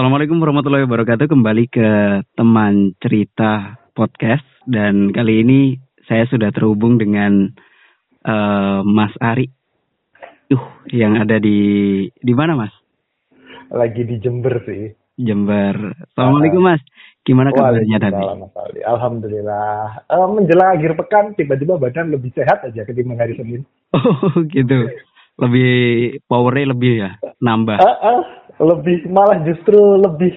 Assalamualaikum 0.00 0.40
warahmatullahi 0.40 0.88
wabarakatuh. 0.88 1.28
Kembali 1.28 1.68
ke 1.68 1.88
teman 2.32 2.96
cerita 3.04 3.76
podcast 3.92 4.48
dan 4.64 5.12
kali 5.12 5.44
ini 5.44 5.60
saya 6.08 6.24
sudah 6.24 6.48
terhubung 6.56 6.96
dengan 6.96 7.52
uh, 8.24 8.80
Mas 8.80 9.12
Ari. 9.20 9.52
Uh, 10.48 10.64
yang 10.88 11.20
ada 11.20 11.36
di 11.36 12.08
di 12.16 12.32
mana 12.32 12.56
Mas? 12.56 12.72
Lagi 13.68 14.08
di 14.08 14.16
Jember 14.24 14.64
sih. 14.64 14.88
Jember. 15.20 15.92
Assalamualaikum 16.08 16.64
Mas. 16.64 16.80
Gimana 17.20 17.52
kabarnya 17.52 18.00
tadi? 18.00 18.24
Alhamdulillah. 18.80 20.08
Uh, 20.08 20.32
menjelang 20.32 20.80
akhir 20.80 20.96
pekan 20.96 21.36
tiba-tiba 21.36 21.76
badan 21.76 22.08
lebih 22.08 22.32
sehat 22.32 22.64
aja 22.64 22.88
ketimbang 22.88 23.20
hari 23.20 23.36
Senin. 23.36 23.68
Oh 23.92 24.32
gitu. 24.48 24.88
Lebih 25.40 25.72
powernya 26.28 26.66
lebih 26.76 26.92
ya 27.00 27.10
nambah. 27.40 27.80
Uh, 27.80 27.98
uh, 28.04 28.20
lebih 28.60 29.08
malah 29.08 29.40
justru 29.42 29.76
lebih 29.96 30.32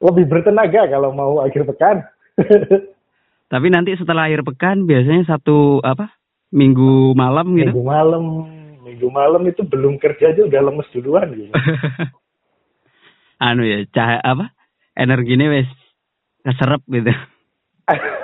lebih 0.00 0.24
bertenaga 0.28 0.88
kalau 0.88 1.12
mau 1.12 1.40
akhir 1.40 1.64
pekan. 1.68 2.04
Tapi 3.52 3.66
nanti 3.72 3.96
setelah 3.96 4.28
akhir 4.28 4.46
pekan 4.46 4.84
biasanya 4.84 5.26
satu 5.26 5.80
apa 5.82 6.12
minggu 6.52 7.16
malam 7.16 7.56
gitu. 7.56 7.72
Minggu 7.72 7.86
malam, 7.86 8.24
minggu 8.84 9.08
malam 9.10 9.42
itu 9.48 9.64
belum 9.66 9.98
kerja 9.98 10.36
aja 10.36 10.46
udah 10.46 10.60
lemes 10.60 10.88
duluan 10.94 11.28
gitu. 11.34 11.52
anu 13.50 13.64
ya, 13.64 13.88
cahaya 13.90 14.20
apa? 14.20 14.52
Energinya 14.94 15.48
wes 15.48 15.70
keserap 16.44 16.84
gitu. 16.86 17.10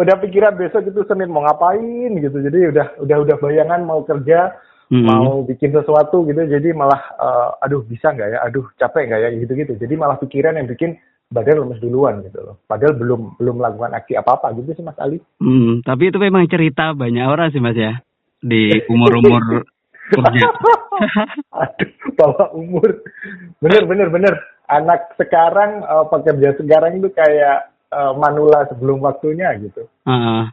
udah 0.00 0.16
pikiran 0.18 0.56
besok 0.56 0.88
itu 0.88 1.04
Senin 1.04 1.30
mau 1.30 1.44
ngapain 1.44 2.10
gitu. 2.16 2.36
Jadi 2.40 2.72
udah 2.72 2.86
udah 3.04 3.16
udah 3.22 3.36
bayangan 3.38 3.80
mau 3.84 4.00
kerja 4.02 4.56
hmm. 4.88 5.04
mau 5.04 5.44
bikin 5.44 5.70
sesuatu 5.76 6.24
gitu. 6.24 6.40
Jadi 6.48 6.72
malah 6.72 7.00
uh, 7.20 7.48
aduh 7.64 7.84
bisa 7.84 8.10
nggak 8.10 8.28
ya? 8.34 8.38
Aduh 8.48 8.66
capek 8.80 9.12
nggak 9.12 9.20
ya? 9.20 9.28
Gitu 9.36 9.52
gitu 9.54 9.72
jadi 9.76 9.94
malah 9.94 10.16
pikiran 10.16 10.56
yang 10.56 10.66
bikin 10.66 10.96
badan 11.30 11.62
lemes 11.62 11.78
duluan 11.78 12.26
gitu 12.26 12.42
loh. 12.42 12.56
Padahal 12.66 12.98
belum 12.98 13.38
belum 13.38 13.54
melakukan 13.62 13.94
aksi 13.94 14.18
apa 14.18 14.40
apa 14.40 14.50
gitu 14.58 14.74
sih 14.74 14.82
mas 14.82 14.98
Ali. 14.98 15.22
Hmm, 15.38 15.78
tapi 15.86 16.10
itu 16.10 16.18
memang 16.18 16.50
cerita 16.50 16.90
banyak 16.90 17.22
orang 17.22 17.54
sih 17.54 17.62
mas 17.62 17.78
ya. 17.78 18.02
Di 18.42 18.82
umur 18.90 19.22
umur 19.22 19.62
kerja. 20.10 20.48
Aduh 21.62 22.10
bawa 22.18 22.44
umur. 22.56 23.04
Bener 23.62 23.86
bener 23.86 24.08
bener. 24.10 24.34
Anak 24.70 25.14
sekarang 25.18 25.82
uh, 25.82 26.06
pekerja 26.06 26.54
sekarang 26.58 26.98
itu 26.98 27.10
kayak 27.10 27.70
uh, 27.92 28.12
manula 28.16 28.66
sebelum 28.70 29.02
waktunya 29.02 29.54
gitu 29.60 29.86
uh, 30.06 30.50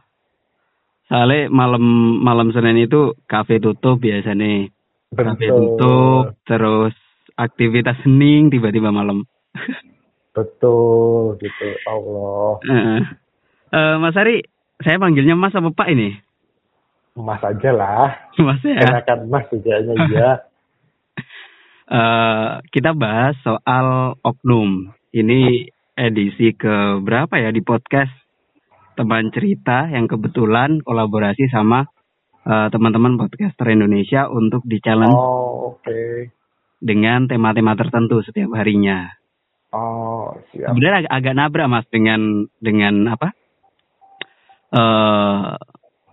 Soalnya 1.08 1.48
malam 1.48 1.84
malam 2.20 2.52
Senin 2.52 2.84
itu 2.84 3.16
kafe 3.24 3.56
tutup 3.64 3.96
biasanya. 3.96 4.68
Kafe 5.08 5.48
tutup, 5.48 6.36
terus 6.44 6.92
aktivitas 7.32 7.96
hening 8.04 8.52
tiba-tiba 8.52 8.92
malam. 8.92 9.24
Betul, 10.36 11.40
gitu. 11.40 11.68
Allah. 11.88 12.60
Uh, 12.60 13.00
uh, 13.72 13.94
Mas 14.04 14.20
Ari, 14.20 14.44
saya 14.84 15.00
panggilnya 15.00 15.32
Mas 15.32 15.56
apa 15.56 15.72
Pak 15.72 15.88
ini? 15.88 16.12
Mas 17.16 17.40
aja 17.40 17.70
lah. 17.72 18.12
Mas 18.36 18.60
ya. 18.60 18.76
Enakan 18.76 19.32
Mas 19.32 19.48
tujuannya 19.48 19.94
ya. 20.12 20.44
uh, 21.88 22.60
kita 22.68 22.92
bahas 22.92 23.32
soal 23.40 24.20
oknum. 24.20 24.92
Ini 25.08 25.72
edisi 25.98 26.54
ke 26.54 27.02
berapa 27.02 27.34
ya 27.42 27.50
di 27.50 27.58
podcast 27.66 28.14
teman 28.94 29.34
cerita 29.34 29.90
yang 29.90 30.06
kebetulan 30.06 30.78
kolaborasi 30.82 31.50
sama 31.50 31.86
uh, 32.46 32.68
teman-teman 32.70 33.18
podcaster 33.18 33.66
Indonesia 33.70 34.30
untuk 34.30 34.62
di 34.62 34.78
challenge 34.78 35.14
oh, 35.14 35.78
okay. 35.78 36.30
dengan 36.78 37.26
tema-tema 37.26 37.74
tertentu 37.74 38.22
setiap 38.22 38.54
harinya. 38.54 39.10
Oh, 39.74 40.38
siap. 40.54 40.72
Sebenarnya 40.72 41.06
agak, 41.06 41.12
agak 41.12 41.34
nabrak 41.36 41.68
mas 41.68 41.86
dengan 41.92 42.46
dengan 42.62 42.94
apa? 43.12 43.28
Uh, 44.68 45.56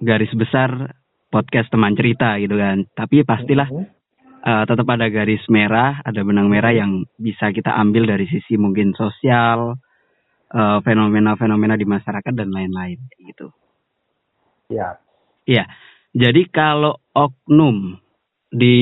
garis 0.02 0.32
besar 0.36 0.96
podcast 1.32 1.72
teman 1.72 1.96
cerita 1.96 2.36
gitu 2.42 2.56
kan. 2.60 2.84
Tapi 2.94 3.24
pastilah 3.24 3.68
uh, 4.46 4.64
tetap 4.68 4.88
ada 4.88 5.08
garis 5.10 5.42
merah, 5.50 6.00
ada 6.06 6.22
benang 6.22 6.48
merah 6.48 6.72
yang 6.72 7.04
bisa 7.18 7.50
kita 7.50 7.74
ambil 7.74 8.06
dari 8.06 8.28
sisi 8.28 8.56
mungkin 8.56 8.94
sosial, 8.94 9.80
fenomena 10.50 10.82
fenomena-fenomena 10.82 11.76
di 11.76 11.86
masyarakat 11.88 12.34
dan 12.34 12.50
lain-lain 12.54 13.00
gitu. 13.22 13.52
Ya. 14.70 14.98
Iya. 15.46 15.66
Jadi 16.16 16.48
kalau 16.48 16.98
oknum 17.12 18.00
di 18.48 18.78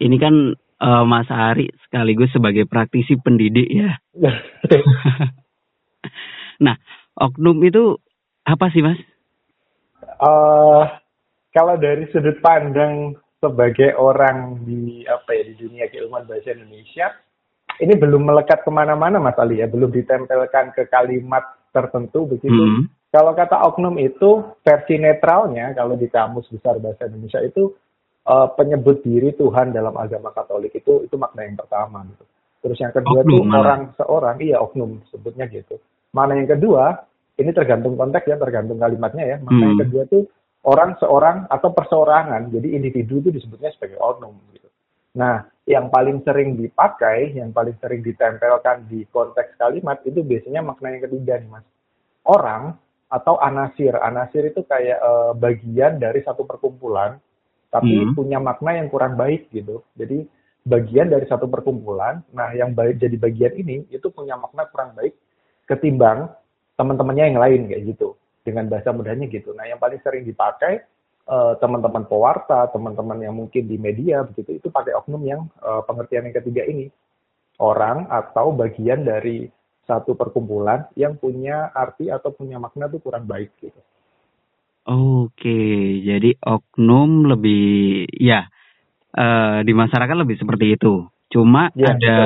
ini 0.00 0.16
kan 0.16 0.56
uh, 0.80 1.04
Mas 1.04 1.28
Ari 1.28 1.68
sekaligus 1.86 2.32
sebagai 2.32 2.64
praktisi 2.64 3.20
pendidik 3.20 3.68
ya. 3.68 4.00
nah, 6.64 6.74
oknum 7.20 7.60
itu 7.62 8.00
apa 8.48 8.72
sih 8.72 8.80
Mas? 8.80 8.98
Uh, 10.24 10.88
kalau 11.52 11.76
dari 11.76 12.08
sudut 12.10 12.40
pandang 12.40 13.14
sebagai 13.44 13.92
orang 14.00 14.64
di 14.64 15.04
apa 15.04 15.36
ya 15.36 15.42
di 15.52 15.54
dunia 15.60 15.84
keilmuan 15.92 16.24
bahasa 16.24 16.56
Indonesia, 16.56 17.12
ini 17.82 17.94
belum 17.98 18.22
melekat 18.28 18.62
ke 18.62 18.70
mana-mana 18.70 19.18
Mas 19.18 19.38
Ali 19.38 19.58
ya, 19.58 19.66
belum 19.66 19.90
ditempelkan 19.90 20.74
ke 20.76 20.86
kalimat 20.86 21.42
tertentu 21.74 22.30
begitu. 22.30 22.54
Hmm. 22.54 22.86
Kalau 23.10 23.34
kata 23.34 23.62
oknum 23.70 23.98
itu 23.98 24.42
versi 24.66 24.98
netralnya 24.98 25.70
kalau 25.74 25.94
di 25.94 26.10
kamus 26.10 26.50
besar 26.50 26.82
bahasa 26.82 27.06
Indonesia 27.06 27.38
itu 27.42 27.70
uh, 28.26 28.50
penyebut 28.58 29.06
diri 29.06 29.30
Tuhan 29.38 29.70
dalam 29.70 29.94
agama 29.94 30.34
Katolik 30.34 30.74
itu 30.74 31.06
itu 31.06 31.14
makna 31.14 31.46
yang 31.46 31.58
pertama 31.58 32.02
gitu. 32.10 32.24
Terus 32.64 32.78
yang 32.80 32.92
kedua 32.96 33.20
itu 33.22 33.36
orang 33.44 33.92
seorang, 33.94 34.36
iya 34.40 34.56
oknum 34.56 35.04
sebutnya 35.12 35.44
gitu. 35.52 35.76
Mana 36.16 36.32
yang 36.40 36.48
kedua, 36.48 36.96
ini 37.36 37.52
tergantung 37.52 37.92
konteks 37.92 38.24
ya, 38.24 38.40
tergantung 38.40 38.80
kalimatnya 38.80 39.24
ya. 39.24 39.36
Mana 39.44 39.52
hmm. 39.52 39.66
yang 39.68 39.80
kedua 39.84 40.02
itu 40.08 40.18
orang 40.64 40.96
seorang 40.96 41.36
atau 41.52 41.70
perseorangan. 41.76 42.48
Jadi 42.48 42.72
individu 42.72 43.20
itu 43.20 43.30
disebutnya 43.36 43.68
sebagai 43.76 44.00
oknum. 44.00 44.32
Nah, 45.14 45.46
yang 45.64 45.88
paling 45.88 46.20
sering 46.26 46.58
dipakai, 46.58 47.38
yang 47.38 47.54
paling 47.54 47.78
sering 47.80 48.04
ditempelkan 48.04 48.84
di 48.90 49.06
konteks 49.08 49.56
kalimat 49.56 50.02
itu 50.04 50.20
biasanya 50.20 50.60
makna 50.60 50.92
yang 50.92 51.02
ketiga 51.08 51.40
nih 51.40 51.48
mas. 51.48 51.64
Orang 52.26 52.76
atau 53.08 53.38
anasir. 53.38 53.94
Anasir 53.96 54.50
itu 54.50 54.66
kayak 54.66 54.98
uh, 54.98 55.32
bagian 55.38 56.02
dari 56.02 56.20
satu 56.26 56.42
perkumpulan, 56.42 57.16
tapi 57.70 57.94
hmm. 57.94 58.12
punya 58.18 58.42
makna 58.42 58.76
yang 58.76 58.90
kurang 58.90 59.14
baik 59.14 59.48
gitu. 59.54 59.86
Jadi 59.94 60.26
bagian 60.66 61.08
dari 61.08 61.24
satu 61.30 61.46
perkumpulan, 61.46 62.20
nah 62.34 62.50
yang 62.50 62.74
baik 62.74 62.98
jadi 62.98 63.16
bagian 63.16 63.54
ini 63.54 63.86
itu 63.94 64.10
punya 64.10 64.34
makna 64.34 64.66
kurang 64.68 64.96
baik 64.98 65.14
ketimbang 65.64 66.28
teman-temannya 66.74 67.24
yang 67.30 67.40
lain 67.40 67.60
kayak 67.70 67.82
gitu. 67.94 68.18
Dengan 68.44 68.68
bahasa 68.68 68.92
mudahnya 68.92 69.24
gitu. 69.32 69.56
Nah 69.56 69.64
yang 69.64 69.80
paling 69.80 70.02
sering 70.04 70.28
dipakai 70.28 70.84
uh, 71.28 71.54
teman-teman 71.60 72.04
pewarta, 72.08 72.68
teman-teman 72.72 73.18
yang 73.20 73.34
mungkin 73.36 73.64
di 73.64 73.76
media 73.80 74.24
begitu 74.24 74.60
itu 74.60 74.68
pakai 74.68 74.96
oknum 74.96 75.22
yang 75.24 75.48
uh, 75.64 75.84
pengertian 75.84 76.28
yang 76.28 76.36
ketiga 76.36 76.62
ini 76.68 76.88
orang 77.60 78.10
atau 78.10 78.50
bagian 78.50 79.06
dari 79.06 79.46
satu 79.84 80.16
perkumpulan 80.16 80.88
yang 80.96 81.20
punya 81.20 81.68
arti 81.76 82.08
atau 82.08 82.32
punya 82.32 82.56
makna 82.56 82.88
tuh 82.88 83.04
kurang 83.04 83.28
baik 83.28 83.52
gitu. 83.60 83.80
Oke, 84.84 85.60
jadi 86.04 86.36
oknum 86.44 87.24
lebih 87.24 88.04
ya 88.20 88.44
uh, 89.16 89.64
di 89.64 89.72
masyarakat 89.72 90.16
lebih 90.16 90.36
seperti 90.36 90.76
itu. 90.76 91.08
Cuma 91.32 91.72
ya, 91.72 91.96
ada 91.96 91.96
betul. 91.96 92.20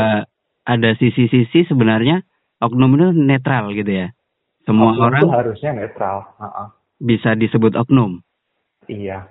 ada 0.67 0.91
sisi-sisi 0.99 1.71
sebenarnya 1.71 2.27
oknum 2.59 2.99
itu 2.99 3.09
netral 3.15 3.71
gitu 3.75 4.07
ya. 4.07 4.09
Semua 4.67 4.95
oknum 4.95 5.07
orang 5.07 5.23
harusnya 5.31 5.71
netral. 5.71 6.35
Uh 6.39 6.47
-uh. 6.47 6.69
Bisa 6.99 7.39
disebut 7.39 7.79
oknum. 7.79 8.27
Iya. 8.89 9.29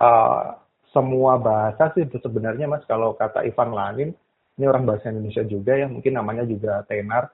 Uh, 0.00 0.56
semua 0.90 1.38
bahasa 1.38 1.92
sih 1.94 2.08
sebenarnya 2.08 2.66
mas 2.66 2.82
kalau 2.88 3.14
kata 3.14 3.46
Ivan 3.46 3.76
Lanin 3.76 4.10
ini 4.58 4.64
orang 4.66 4.88
bahasa 4.88 5.12
Indonesia 5.12 5.44
juga 5.46 5.76
ya 5.76 5.86
mungkin 5.86 6.16
namanya 6.16 6.46
juga 6.48 6.82
tenar. 6.86 7.30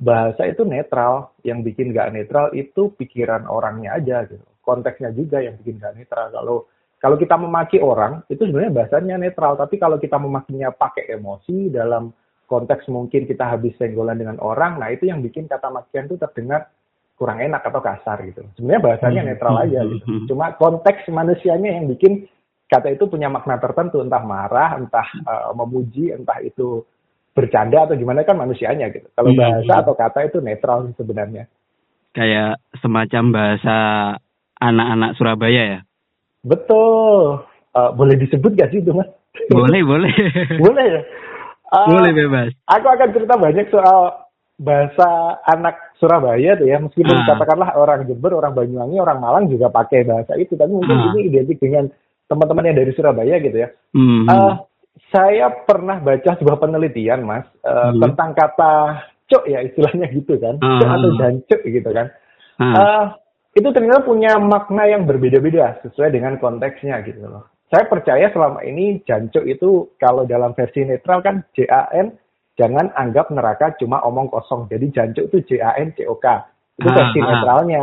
Bahasa 0.00 0.48
itu 0.48 0.64
netral 0.64 1.36
yang 1.44 1.60
bikin 1.60 1.92
gak 1.92 2.16
netral 2.16 2.48
itu 2.56 2.88
pikiran 2.96 3.44
orangnya 3.44 4.00
aja 4.00 4.24
gitu. 4.24 4.42
Konteksnya 4.64 5.12
juga 5.12 5.44
yang 5.44 5.60
bikin 5.60 5.76
gak 5.76 5.92
netral. 5.96 6.32
Kalau 6.32 6.56
kalau 7.00 7.16
kita 7.20 7.36
memaki 7.36 7.80
orang 7.80 8.24
itu 8.32 8.48
sebenarnya 8.48 8.72
bahasanya 8.72 9.16
netral. 9.20 9.60
Tapi 9.60 9.76
kalau 9.76 10.00
kita 10.00 10.16
memakinya 10.16 10.72
pakai 10.72 11.12
emosi 11.12 11.68
dalam 11.68 12.12
konteks 12.50 12.90
mungkin 12.90 13.30
kita 13.30 13.46
habis 13.46 13.78
senggolan 13.78 14.18
dengan 14.18 14.42
orang 14.42 14.82
nah 14.82 14.90
itu 14.90 15.06
yang 15.06 15.22
bikin 15.22 15.46
kata 15.46 15.70
makian 15.70 16.10
itu 16.10 16.18
terdengar 16.18 16.66
kurang 17.20 17.36
enak 17.44 17.60
atau 17.60 17.84
kasar 17.84 18.24
gitu. 18.24 18.40
Sebenarnya 18.56 18.80
bahasanya 18.80 19.20
hmm. 19.20 19.28
netral 19.28 19.54
aja 19.60 19.80
hmm. 19.84 19.90
gitu. 19.92 20.06
Cuma 20.32 20.56
konteks 20.56 21.04
manusianya 21.12 21.76
yang 21.76 21.92
bikin 21.92 22.24
kata 22.64 22.96
itu 22.96 23.04
punya 23.12 23.28
makna 23.28 23.60
tertentu, 23.60 24.00
entah 24.00 24.24
marah, 24.24 24.80
entah 24.80 25.04
uh, 25.28 25.52
memuji, 25.52 26.16
entah 26.16 26.40
itu 26.40 26.80
bercanda 27.36 27.84
atau 27.84 28.00
gimana 28.00 28.24
kan 28.24 28.40
manusianya 28.40 28.88
gitu. 28.88 29.04
Kalau 29.12 29.36
iya, 29.36 29.36
bahasa 29.36 29.74
atau 29.84 29.92
kata 29.92 30.32
itu 30.32 30.40
netral 30.40 30.88
sebenarnya. 30.96 31.44
Kayak 32.16 32.56
semacam 32.80 33.24
bahasa 33.36 33.76
anak-anak 34.56 35.10
Surabaya 35.20 35.62
ya? 35.76 35.80
Betul. 36.40 37.44
Uh, 37.76 37.92
boleh 37.94 38.16
disebut 38.16 38.56
gak 38.56 38.72
sih 38.72 38.80
itu 38.80 38.96
mas? 38.96 39.06
Boleh, 39.52 39.84
boleh. 39.84 40.10
boleh 40.64 40.86
ya. 40.88 41.02
Uh, 41.70 41.86
Boleh 41.86 42.10
bebas. 42.10 42.50
Aku 42.66 42.82
akan 42.90 43.14
cerita 43.14 43.38
banyak 43.38 43.70
soal 43.70 44.26
bahasa 44.60 45.40
anak 45.48 45.96
Surabaya 45.96 46.60
tuh 46.60 46.68
ya. 46.68 46.76
Meskipun 46.76 47.16
Ah. 47.16 47.24
katakanlah 47.32 47.72
orang 47.80 48.04
Jember, 48.04 48.36
orang 48.36 48.52
Banyuwangi, 48.52 49.00
orang 49.00 49.18
Malang 49.18 49.44
juga 49.48 49.72
pakai 49.72 50.04
bahasa 50.04 50.36
itu. 50.36 50.52
Tapi 50.52 50.68
mungkin 50.68 50.92
Ah. 50.92 51.16
ini 51.16 51.32
identik 51.32 51.56
dengan 51.56 51.88
teman-teman 52.28 52.68
yang 52.68 52.76
dari 52.76 52.92
Surabaya 52.92 53.40
gitu 53.40 53.56
ya. 53.56 53.68
Hmm. 53.96 54.28
Eh, 54.28 54.54
saya 55.10 55.50
pernah 55.64 55.98
baca 55.98 56.36
sebuah 56.36 56.60
penelitian, 56.60 57.24
Mas, 57.24 57.48
eh, 57.64 57.72
Hmm. 57.72 58.04
tentang 58.04 58.36
kata 58.36 58.72
cok 59.26 59.44
ya 59.48 59.64
istilahnya 59.64 60.06
gitu 60.12 60.36
kan, 60.36 60.60
cok 60.60 60.86
Ah. 60.86 60.94
atau 61.00 61.10
jancuk 61.16 61.60
gitu 61.64 61.90
kan. 61.90 62.06
Ah. 62.60 62.76
Eh, 62.76 63.04
itu 63.64 63.68
ternyata 63.72 64.04
punya 64.04 64.36
makna 64.36 64.84
yang 64.86 65.08
berbeda-beda 65.08 65.80
sesuai 65.82 66.12
dengan 66.12 66.36
konteksnya 66.36 67.00
gitu 67.08 67.24
loh. 67.24 67.48
Saya 67.70 67.86
percaya 67.86 68.28
selama 68.34 68.60
ini 68.66 69.00
jancuk 69.06 69.46
itu 69.46 69.94
kalau 69.96 70.26
dalam 70.26 70.52
versi 70.58 70.84
netral 70.84 71.22
kan 71.24 71.46
JAN, 71.54 72.18
jangan 72.60 72.92
anggap 72.92 73.32
neraka 73.32 73.72
cuma 73.80 74.04
omong 74.04 74.28
kosong. 74.28 74.68
Jadi 74.68 74.92
jancuk 74.92 75.32
itu 75.32 75.56
JAN 75.56 75.96
COK. 75.96 76.26
Itu 76.76 76.88
Ah, 76.92 76.94
versi 77.00 77.18
ah. 77.24 77.26
netralnya. 77.32 77.80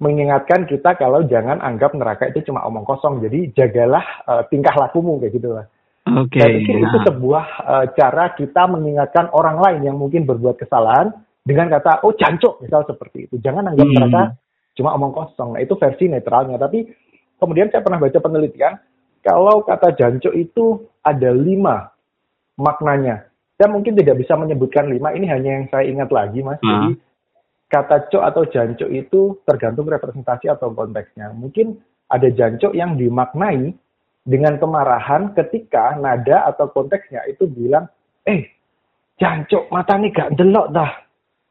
Mengingatkan 0.00 0.64
kita 0.64 0.96
kalau 0.96 1.24
jangan 1.24 1.60
anggap 1.60 1.92
neraka 1.96 2.28
itu 2.28 2.44
cuma 2.44 2.60
omong 2.68 2.84
kosong. 2.84 3.24
Jadi 3.24 3.56
jagalah 3.56 4.04
eh, 4.28 4.42
tingkah 4.52 4.76
lakumu 4.76 5.16
kayak 5.16 5.32
gitu 5.32 5.56
lah. 5.56 5.64
Oke. 6.20 6.36
Saya 6.36 6.52
pikir 6.60 6.76
itu 6.84 6.98
Ah. 7.00 7.04
sebuah 7.08 7.44
eh, 7.64 7.86
cara 7.96 8.24
kita 8.36 8.62
mengingatkan 8.68 9.32
orang 9.32 9.56
lain 9.56 9.80
yang 9.88 9.96
mungkin 9.96 10.28
berbuat 10.28 10.60
kesalahan 10.60 11.16
dengan 11.40 11.72
kata 11.72 12.04
oh 12.04 12.12
jancuk 12.12 12.60
misal 12.60 12.84
seperti 12.84 13.24
itu. 13.24 13.40
Jangan 13.40 13.72
anggap 13.72 13.88
Hmm. 13.88 13.96
mereka 13.96 14.22
cuma 14.76 14.92
omong 14.96 15.12
kosong. 15.16 15.56
Nah, 15.56 15.60
itu 15.64 15.72
versi 15.80 16.08
netralnya. 16.08 16.60
Tapi 16.60 16.84
kemudian 17.40 17.72
saya 17.72 17.80
pernah 17.80 18.00
baca 18.00 18.18
penelitian 18.20 18.76
kalau 19.20 19.64
kata 19.64 19.96
jancuk 19.96 20.32
itu 20.32 20.84
ada 21.04 21.32
lima 21.32 21.88
maknanya. 22.56 23.29
Saya 23.60 23.68
mungkin 23.76 23.92
tidak 23.92 24.24
bisa 24.24 24.40
menyebutkan 24.40 24.88
lima. 24.88 25.12
Ini 25.12 25.28
hanya 25.28 25.50
yang 25.60 25.66
saya 25.68 25.84
ingat 25.84 26.08
lagi, 26.08 26.40
Mas. 26.40 26.56
Jadi 26.64 26.96
kata 27.68 28.08
cok 28.08 28.24
atau 28.24 28.42
jancuk 28.48 28.88
itu 28.88 29.36
tergantung 29.44 29.84
representasi 29.84 30.48
atau 30.48 30.72
konteksnya. 30.72 31.36
Mungkin 31.36 31.76
ada 32.08 32.32
jancuk 32.32 32.72
yang 32.72 32.96
dimaknai 32.96 33.76
dengan 34.24 34.56
kemarahan 34.56 35.36
ketika 35.36 35.92
nada 36.00 36.48
atau 36.48 36.72
konteksnya 36.72 37.20
itu 37.28 37.44
bilang, 37.44 37.84
eh, 38.24 38.48
jancuk 39.20 39.68
mata 39.68 40.00
nih 40.00 40.08
gak 40.08 40.40
delok 40.40 40.72
dah. 40.72 40.90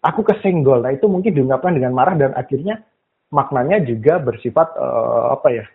Aku 0.01 0.25
kesenggol. 0.25 0.81
Nah 0.81 0.97
itu 0.97 1.05
mungkin 1.05 1.29
diungkapkan 1.29 1.77
dengan 1.77 1.93
marah 1.93 2.17
dan 2.17 2.33
akhirnya 2.33 2.81
maknanya 3.29 3.85
juga 3.85 4.17
bersifat 4.17 4.73
eh, 4.81 5.25
apa 5.29 5.47
ya? 5.53 5.65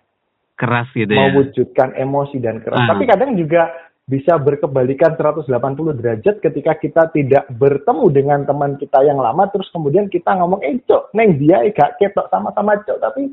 Keras 0.59 0.91
gitu 0.99 1.15
ya. 1.15 1.31
mewujudkan 1.31 1.95
emosi 1.95 2.43
dan 2.43 2.59
keras. 2.59 2.83
Ah. 2.83 2.91
Tapi 2.91 3.07
kadang 3.07 3.39
juga 3.39 3.71
bisa 4.05 4.37
berkebalikan 4.37 5.17
180 5.17 5.49
derajat 5.97 6.37
ketika 6.45 6.73
kita 6.77 7.03
tidak 7.09 7.49
bertemu 7.49 8.05
dengan 8.13 8.41
teman 8.45 8.77
kita 8.77 9.01
yang 9.01 9.17
lama 9.17 9.49
terus 9.49 9.73
kemudian 9.73 10.13
kita 10.13 10.37
ngomong 10.37 10.61
eh 10.61 10.77
cok 10.85 11.17
neng 11.17 11.41
dia 11.41 11.65
eh, 11.65 11.73
gak 11.73 11.97
ketok 11.97 12.29
sama-sama 12.29 12.77
cok 12.85 13.01
tapi 13.01 13.33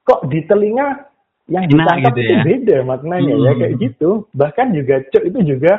kok 0.00 0.24
di 0.32 0.40
telinga 0.48 1.04
yang 1.52 1.68
ditangkap 1.68 2.16
gitu 2.16 2.20
itu 2.24 2.32
ya. 2.32 2.42
beda 2.48 2.76
maknanya 2.88 3.34
ya 3.36 3.50
Hmm. 3.52 3.60
kayak 3.60 3.74
gitu 3.76 4.10
bahkan 4.32 4.72
juga 4.72 5.04
cok 5.04 5.24
itu 5.28 5.38
juga 5.44 5.72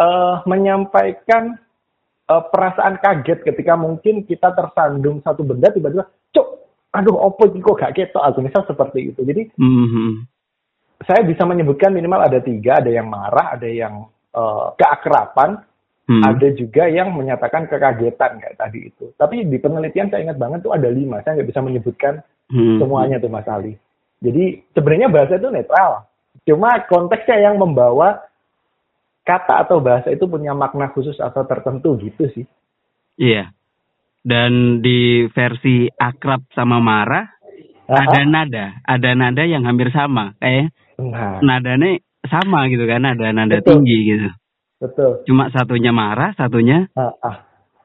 eh, 0.00 0.34
menyampaikan 0.48 1.60
eh, 2.24 2.42
perasaan 2.48 3.04
kaget 3.04 3.44
ketika 3.44 3.76
mungkin 3.76 4.24
kita 4.24 4.48
tersandung 4.56 5.20
satu 5.20 5.44
benda 5.44 5.68
tiba-tiba 5.68 6.08
cok 6.32 6.48
aduh 6.96 7.20
opo 7.20 7.52
kok 7.52 7.76
gak 7.84 8.00
ketok 8.00 8.24
aku 8.24 8.40
misal 8.40 8.64
seperti 8.64 9.12
itu 9.12 9.20
jadi 9.28 9.44
Mhm. 9.60 10.39
Saya 11.04 11.24
bisa 11.24 11.48
menyebutkan 11.48 11.92
minimal 11.92 12.20
ada 12.20 12.38
tiga, 12.40 12.78
ada 12.80 12.90
yang 12.92 13.08
marah, 13.08 13.56
ada 13.56 13.68
yang 13.68 14.06
eh, 14.30 14.66
keakraban, 14.78 15.66
Hmm. 16.10 16.26
ada 16.26 16.50
juga 16.58 16.90
yang 16.90 17.14
menyatakan 17.14 17.70
kekagetan 17.70 18.42
kayak 18.42 18.58
tadi 18.58 18.90
itu. 18.90 19.14
Tapi 19.14 19.46
di 19.46 19.62
penelitian 19.62 20.10
saya 20.10 20.26
ingat 20.26 20.42
banget 20.42 20.66
tuh 20.66 20.74
ada 20.74 20.90
lima, 20.90 21.22
saya 21.22 21.38
nggak 21.38 21.50
bisa 21.54 21.62
menyebutkan 21.62 22.18
Hmm. 22.50 22.82
semuanya 22.82 23.22
tuh 23.22 23.30
Mas 23.30 23.46
Ali. 23.46 23.78
Jadi 24.18 24.58
sebenarnya 24.74 25.06
bahasa 25.06 25.38
itu 25.38 25.46
netral, 25.54 26.10
cuma 26.42 26.82
konteksnya 26.90 27.46
yang 27.46 27.62
membawa 27.62 28.26
kata 29.22 29.62
atau 29.62 29.78
bahasa 29.78 30.10
itu 30.10 30.26
punya 30.26 30.50
makna 30.50 30.90
khusus 30.90 31.14
atau 31.22 31.46
tertentu 31.46 31.94
gitu 32.02 32.26
sih. 32.34 32.46
Iya. 33.14 33.54
Dan 34.26 34.82
di 34.82 35.30
versi 35.30 35.86
akrab 35.94 36.42
sama 36.50 36.82
marah 36.82 37.24
ada 37.86 38.26
nada, 38.26 38.82
ada 38.82 39.10
nada 39.14 39.42
yang 39.46 39.62
hampir 39.62 39.94
sama. 39.94 40.34
Kayak 40.42 40.74
Nah, 41.08 41.40
nadanya 41.40 41.96
sama 42.28 42.68
gitu 42.68 42.84
kan, 42.84 43.00
ada 43.08 43.32
nada 43.32 43.64
Betul. 43.64 43.80
tinggi 43.80 43.96
gitu. 44.04 44.28
betul. 44.80 45.10
Cuma 45.24 45.48
satunya 45.48 45.92
marah, 45.92 46.36
satunya 46.36 46.88
Ah, 46.92 47.12
ah. 47.24 47.36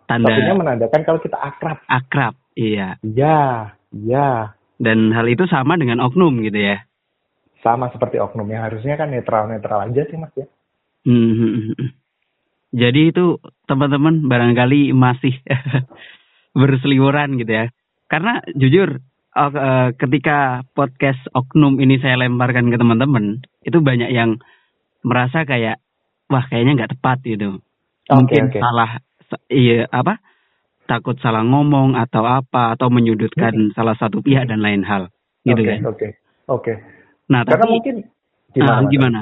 tanda 0.07 0.31
Satunya 0.31 0.55
menandakan 0.55 1.01
kalau 1.07 1.19
kita 1.23 1.39
akrab. 1.39 1.79
akrab. 1.87 2.35
Iya. 2.55 2.99
Ya, 3.03 3.71
ya. 3.91 4.55
Dan 4.75 5.11
hal 5.15 5.27
itu 5.27 5.47
sama 5.47 5.79
dengan 5.79 6.03
oknum 6.03 6.43
gitu 6.43 6.59
ya. 6.59 6.83
Sama 7.63 7.91
seperti 7.91 8.19
oknum 8.19 8.47
yang 8.47 8.63
harusnya 8.67 8.95
kan 8.95 9.11
netral-netral 9.11 9.87
aja 9.87 10.03
sih 10.07 10.19
Mas 10.19 10.31
ya. 10.35 10.47
Hmm. 11.07 11.73
Jadi 12.75 13.15
itu 13.15 13.39
teman-teman 13.67 14.27
barangkali 14.27 14.91
masih 14.91 15.39
berseliweran 16.59 17.39
gitu 17.39 17.51
ya. 17.51 17.65
Karena 18.07 18.39
jujur 18.53 19.01
eh, 19.35 19.89
ketika 19.99 20.63
podcast 20.71 21.19
oknum 21.35 21.75
ini 21.83 21.99
saya 21.99 22.15
lemparkan 22.23 22.71
ke 22.71 22.77
teman-teman, 22.79 23.43
itu 23.67 23.77
banyak 23.83 24.09
yang 24.15 24.39
merasa 25.03 25.43
kayak 25.43 25.83
wah 26.31 26.47
kayaknya 26.47 26.83
nggak 26.83 26.91
tepat 26.97 27.17
gitu. 27.27 27.59
Oke, 28.09 28.15
Mungkin 28.15 28.43
oke. 28.49 28.59
salah 28.63 28.89
sa- 29.27 29.45
iya 29.51 29.85
apa? 29.91 30.17
Takut 30.85 31.17
salah 31.17 31.41
ngomong 31.41 31.97
atau 31.97 32.23
apa 32.29 32.77
atau 32.77 32.93
menyudutkan 32.93 33.73
salah 33.73 33.97
satu 33.97 34.21
pihak 34.21 34.45
dan 34.45 34.61
lain 34.61 34.85
hal 34.85 35.09
gitu 35.43 35.61
Oke, 35.61 35.69
kan. 35.69 35.79
Oke, 35.89 36.07
oke. 36.47 36.73
Nah, 37.25 37.41
Karena 37.41 37.65
tapi 37.65 37.73
mungkin 37.73 37.95
ah, 38.61 38.85
Mas? 38.85 38.91
gimana? 38.93 39.21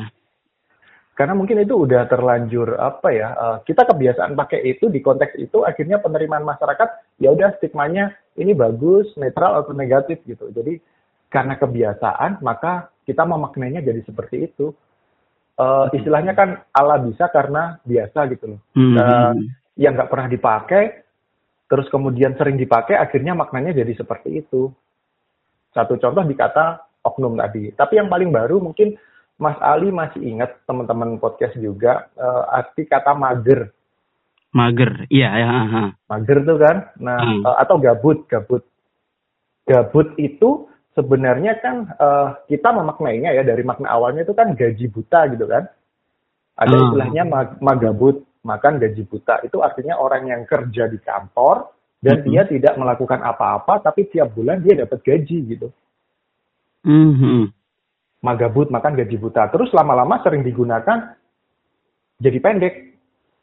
Karena 1.13 1.33
mungkin 1.37 1.61
itu 1.61 1.77
udah 1.77 2.09
terlanjur 2.09 2.75
apa 2.75 3.09
ya? 3.15 3.29
eh, 3.31 3.57
kita 3.63 3.87
kebiasaan 3.87 4.35
pakai 4.35 4.59
itu 4.75 4.91
di 4.91 4.99
konteks 4.99 5.39
itu 5.39 5.63
akhirnya 5.63 6.03
penerimaan 6.03 6.43
masyarakat 6.43 6.89
ya 7.23 7.31
udah 7.31 7.55
stigmanya 7.57 8.11
ini 8.37 8.51
bagus, 8.57 9.13
netral 9.19 9.61
atau 9.61 9.73
negatif 9.75 10.21
gitu. 10.25 10.49
Jadi 10.49 10.79
karena 11.29 11.57
kebiasaan 11.57 12.45
maka 12.45 12.93
kita 13.03 13.25
memaknainya 13.25 13.81
jadi 13.83 14.01
seperti 14.05 14.49
itu. 14.51 14.73
Eh, 15.53 15.87
istilahnya 16.01 16.33
kan 16.33 16.65
ala 16.73 16.97
bisa 16.97 17.29
karena 17.29 17.77
biasa 17.85 18.19
gitu 18.33 18.57
loh. 18.57 18.59
Hmm. 18.73 18.97
Eh, 18.97 19.33
yang 19.85 19.93
nggak 19.93 20.09
pernah 20.09 20.27
dipakai, 20.29 20.83
terus 21.69 21.89
kemudian 21.93 22.33
sering 22.37 22.57
dipakai, 22.57 22.97
akhirnya 22.97 23.37
maknanya 23.37 23.73
jadi 23.73 23.93
seperti 23.93 24.41
itu. 24.45 24.69
Satu 25.73 25.97
contoh 25.97 26.25
di 26.25 26.33
kata 26.37 26.81
oknum 27.05 27.37
tadi. 27.37 27.73
Tapi 27.73 28.01
yang 28.01 28.09
paling 28.09 28.29
baru 28.33 28.61
mungkin 28.61 28.97
Mas 29.41 29.57
Ali 29.61 29.89
masih 29.89 30.21
ingat 30.21 30.61
teman-teman 30.69 31.17
podcast 31.17 31.57
juga 31.57 32.09
eh, 32.17 32.43
arti 32.53 32.89
kata 32.89 33.13
mager. 33.13 33.69
Mager. 34.53 35.09
Iya, 35.09 35.29
ya. 35.33 35.49
aha. 35.49 35.83
Mager 36.13 36.45
tuh 36.45 36.57
kan, 36.61 36.77
nah 37.01 37.17
Hmm. 37.19 37.41
eh, 37.41 37.55
atau 37.57 37.75
gabut, 37.81 38.29
gabut. 38.29 38.61
Gabut 39.65 40.13
itu 40.21 40.69
sebenarnya 40.93 41.57
kan 41.57 41.89
eh, 41.97 42.27
kita 42.53 42.69
memaknainya 42.69 43.33
ya 43.33 43.41
dari 43.41 43.65
makna 43.65 43.89
awalnya 43.89 44.21
itu 44.21 44.37
kan 44.37 44.53
gaji 44.53 44.85
buta 44.93 45.33
gitu 45.33 45.49
kan. 45.49 45.65
Ada 46.53 46.69
Hmm. 46.69 46.83
istilahnya 46.85 47.23
mag- 47.25 47.57
magabut, 47.57 48.21
makan 48.45 48.77
gaji 48.77 49.01
buta. 49.09 49.41
Itu 49.41 49.65
artinya 49.65 49.97
orang 49.97 50.29
yang 50.29 50.45
kerja 50.45 50.85
di 50.85 51.01
kantor 51.01 51.73
dan 52.03 52.21
Mhm. 52.21 52.25
dia 52.29 52.43
tidak 52.45 52.73
melakukan 52.77 53.25
apa-apa 53.25 53.81
tapi 53.81 54.05
tiap 54.05 54.37
bulan 54.37 54.61
dia 54.61 54.85
dapat 54.85 55.01
gaji 55.01 55.37
gitu. 55.49 55.73
Mhm. 56.85 57.49
Magabut 58.21 58.69
makan 58.69 58.93
gaji 58.93 59.17
buta. 59.17 59.49
Terus 59.49 59.73
lama-lama 59.73 60.21
sering 60.21 60.45
digunakan 60.45 61.17
jadi 62.21 62.37
pendek. 62.37 62.92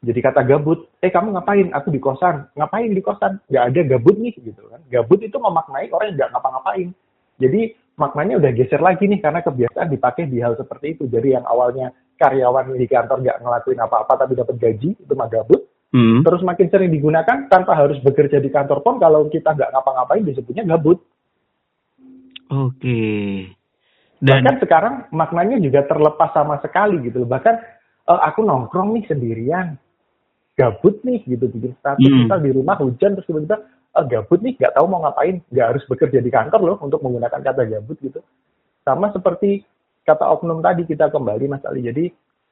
Jadi 0.01 0.17
kata 0.17 0.41
gabut, 0.41 0.89
eh 0.97 1.13
kamu 1.13 1.37
ngapain? 1.37 1.69
Aku 1.77 1.93
di 1.93 2.01
kosan. 2.01 2.49
Ngapain 2.57 2.89
di 2.89 3.05
kosan? 3.05 3.37
Gak 3.53 3.69
ada 3.69 3.81
gabut 3.85 4.17
nih 4.17 4.33
gitu 4.33 4.65
kan. 4.65 4.81
Gabut 4.89 5.21
itu 5.21 5.37
memaknai 5.37 5.93
orang 5.93 6.09
yang 6.09 6.25
gak 6.25 6.31
ngapa-ngapain. 6.33 6.89
Jadi 7.37 7.61
maknanya 8.01 8.41
udah 8.41 8.51
geser 8.57 8.81
lagi 8.81 9.05
nih 9.05 9.21
karena 9.21 9.45
kebiasaan 9.45 9.93
dipakai 9.93 10.25
di 10.25 10.41
hal 10.41 10.57
seperti 10.57 10.97
itu. 10.97 11.05
Jadi 11.05 11.37
yang 11.37 11.45
awalnya 11.45 11.93
karyawan 12.17 12.73
di 12.73 12.89
kantor 12.89 13.21
gak 13.21 13.45
ngelakuin 13.45 13.77
apa-apa 13.77 14.13
tapi 14.25 14.33
dapat 14.33 14.57
gaji 14.57 14.89
itu 14.97 15.13
mah 15.13 15.29
gabut. 15.29 15.69
Hmm. 15.91 16.23
Terus 16.25 16.41
makin 16.41 16.67
sering 16.71 16.89
digunakan 16.89 17.51
tanpa 17.51 17.77
harus 17.77 17.99
bekerja 18.01 18.41
di 18.41 18.47
kantor 18.47 18.79
pun 18.81 18.95
kalau 18.95 19.27
kita 19.27 19.51
nggak 19.51 19.75
ngapa-ngapain 19.75 20.23
disebutnya 20.23 20.63
gabut. 20.63 21.03
Oke. 22.47 23.03
Dan 24.17 24.41
Bahkan 24.41 24.55
sekarang 24.63 24.95
maknanya 25.11 25.59
juga 25.59 25.83
terlepas 25.85 26.31
sama 26.31 26.63
sekali 26.63 27.03
gitu. 27.03 27.27
loh. 27.27 27.29
Bahkan 27.29 27.55
eh, 28.07 28.21
aku 28.23 28.39
nongkrong 28.39 28.95
nih 28.95 29.05
sendirian, 29.11 29.75
gabut 30.55 30.99
nih 31.01 31.23
gitu 31.25 31.47
bikin 31.47 31.73
status 31.79 32.03
Hmm. 32.03 32.27
misal 32.27 32.39
di 32.43 32.51
rumah 32.51 32.75
hujan 32.77 33.15
terus 33.15 33.27
tiba-tiba 33.27 33.57
eh, 33.97 34.05
gabut 34.07 34.39
nih 34.39 34.53
nggak 34.59 34.73
tahu 34.75 34.85
mau 34.87 35.01
ngapain, 35.03 35.43
nggak 35.51 35.67
harus 35.75 35.83
bekerja 35.87 36.19
di 36.19 36.31
kantor 36.31 36.59
loh 36.63 36.77
untuk 36.83 36.99
menggunakan 37.03 37.41
kata 37.41 37.61
gabut 37.67 37.97
gitu. 37.99 38.19
Sama 38.81 39.11
seperti 39.13 39.63
kata 40.07 40.25
oknum 40.33 40.59
tadi 40.59 40.83
kita 40.87 41.13
kembali 41.13 41.45
Mas 41.51 41.63
Ali. 41.67 41.85
Jadi 41.85 42.05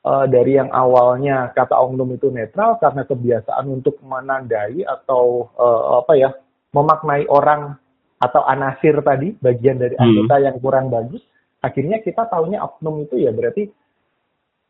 uh, 0.06 0.25
dari 0.29 0.56
yang 0.56 0.70
awalnya 0.72 1.51
kata 1.51 1.75
oknum 1.75 2.15
itu 2.15 2.29
netral 2.29 2.77
karena 2.77 3.03
kebiasaan 3.03 3.65
untuk 3.68 4.00
menandai 4.06 4.86
atau 4.86 5.50
uh, 5.58 6.03
apa 6.06 6.13
ya 6.15 6.29
memaknai 6.72 7.25
orang 7.27 7.75
atau 8.20 8.44
anasir 8.46 9.00
tadi 9.01 9.34
bagian 9.39 9.79
dari 9.79 9.96
hmm. 9.96 10.03
anggota 10.03 10.36
hmm. 10.38 10.46
yang 10.46 10.56
kurang 10.60 10.88
bagus 10.91 11.24
akhirnya 11.60 12.03
kita 12.03 12.27
tahunya 12.27 12.60
oknum 12.60 13.03
itu 13.08 13.15
ya 13.20 13.32
berarti 13.32 13.72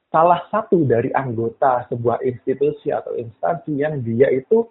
salah 0.10 0.42
satu 0.50 0.86
dari 0.90 1.14
anggota 1.14 1.86
sebuah 1.90 2.26
institusi 2.26 2.90
atau 2.90 3.14
instansi 3.14 3.78
yang 3.78 4.02
dia 4.02 4.30
itu 4.34 4.66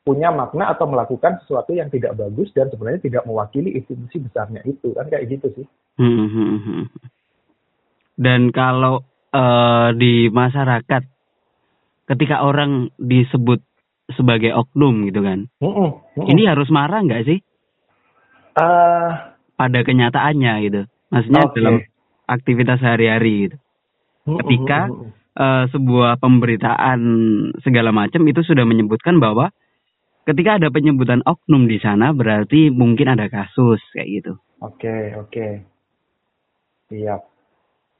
punya 0.00 0.32
makna 0.32 0.72
atau 0.72 0.88
melakukan 0.88 1.42
sesuatu 1.44 1.76
yang 1.76 1.92
tidak 1.92 2.16
bagus 2.16 2.48
dan 2.56 2.72
sebenarnya 2.72 3.04
tidak 3.04 3.22
mewakili 3.28 3.76
institusi 3.76 4.22
besarnya 4.22 4.64
itu 4.64 4.94
kan 4.96 5.06
kayak 5.10 5.28
gitu 5.28 5.46
sih. 5.60 5.66
Hmm. 6.00 6.26
hmm, 6.30 6.60
hmm. 6.64 6.84
Dan 8.16 8.52
kalau 8.54 9.04
uh, 9.32 9.88
di 9.92 10.32
masyarakat 10.32 11.02
ketika 12.10 12.36
orang 12.42 12.90
disebut 12.96 13.60
sebagai 14.16 14.50
oknum 14.56 15.06
gitu 15.06 15.22
kan, 15.22 15.46
mm 15.62 15.62
-mm, 15.62 15.76
mm 15.78 15.90
-mm. 16.18 16.26
ini 16.26 16.42
harus 16.48 16.66
marah 16.72 17.00
nggak 17.06 17.24
sih? 17.30 17.38
Uh, 18.58 19.14
pada 19.54 19.80
kenyataannya 19.86 20.52
gitu, 20.66 20.80
maksudnya 21.14 21.42
okay. 21.46 21.54
dalam 21.54 21.76
aktivitas 22.26 22.82
sehari-hari 22.82 23.46
gitu. 23.46 23.56
Ketika 24.24 24.92
uh, 25.36 25.64
sebuah 25.72 26.20
pemberitaan 26.20 27.00
segala 27.64 27.90
macam 27.90 28.22
itu 28.28 28.40
sudah 28.44 28.68
menyebutkan 28.68 29.16
bahwa 29.18 29.48
ketika 30.28 30.60
ada 30.60 30.68
penyebutan 30.68 31.24
oknum 31.24 31.64
di 31.66 31.80
sana 31.80 32.12
berarti 32.12 32.68
mungkin 32.68 33.10
ada 33.10 33.26
kasus 33.32 33.80
kayak 33.96 34.08
gitu. 34.20 34.32
Oke 34.60 34.86
okay, 34.86 35.02
oke, 35.16 35.32
okay. 35.32 35.52
siap. 36.92 37.24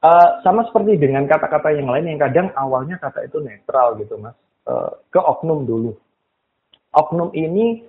Uh, 0.01 0.41
sama 0.41 0.65
seperti 0.65 0.97
dengan 0.97 1.29
kata-kata 1.29 1.77
yang 1.77 1.89
lain 1.89 2.09
yang 2.09 2.21
kadang 2.21 2.49
awalnya 2.57 2.97
kata 2.97 3.25
itu 3.25 3.37
netral 3.41 3.97
gitu 4.01 4.17
mas. 4.17 4.37
Uh, 4.65 4.93
ke 5.09 5.17
oknum 5.17 5.65
dulu. 5.65 5.97
Oknum 6.93 7.33
ini 7.33 7.81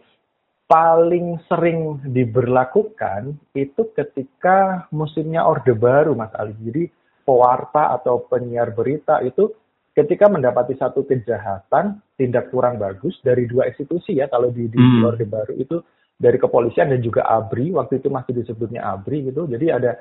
paling 0.72 1.36
sering 1.52 2.00
diberlakukan 2.00 3.36
itu 3.52 3.92
ketika 3.92 4.88
musimnya 4.88 5.44
Orde 5.44 5.76
Baru 5.76 6.16
Mas 6.16 6.32
Ali. 6.32 6.56
Jadi 6.64 6.88
pewarta 7.22 7.94
atau 7.94 8.26
penyiar 8.26 8.74
berita 8.74 9.22
itu 9.22 9.50
ketika 9.92 10.28
mendapati 10.28 10.74
satu 10.76 11.04
kejahatan, 11.04 12.00
tindak 12.16 12.48
kurang 12.48 12.80
bagus 12.80 13.16
dari 13.20 13.44
dua 13.44 13.68
institusi 13.68 14.18
ya, 14.18 14.28
kalau 14.28 14.48
di, 14.48 14.68
di 14.68 14.80
hmm. 14.80 15.04
Orde 15.04 15.26
Baru 15.28 15.54
itu 15.56 15.80
dari 16.16 16.38
kepolisian 16.38 16.92
dan 16.94 17.00
juga 17.02 17.26
ABRI, 17.28 17.74
waktu 17.76 18.00
itu 18.00 18.08
masih 18.08 18.32
disebutnya 18.32 18.86
ABRI 18.94 19.32
gitu. 19.32 19.44
Jadi 19.50 19.66
ada 19.68 19.98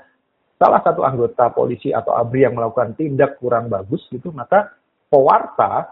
salah 0.61 0.79
satu 0.85 1.01
anggota 1.01 1.49
polisi 1.51 1.89
atau 1.89 2.13
ABRI 2.13 2.45
yang 2.45 2.55
melakukan 2.55 2.93
tindak 2.95 3.41
kurang 3.41 3.67
bagus 3.67 4.05
gitu, 4.13 4.29
maka 4.31 4.71
pewarta 5.09 5.91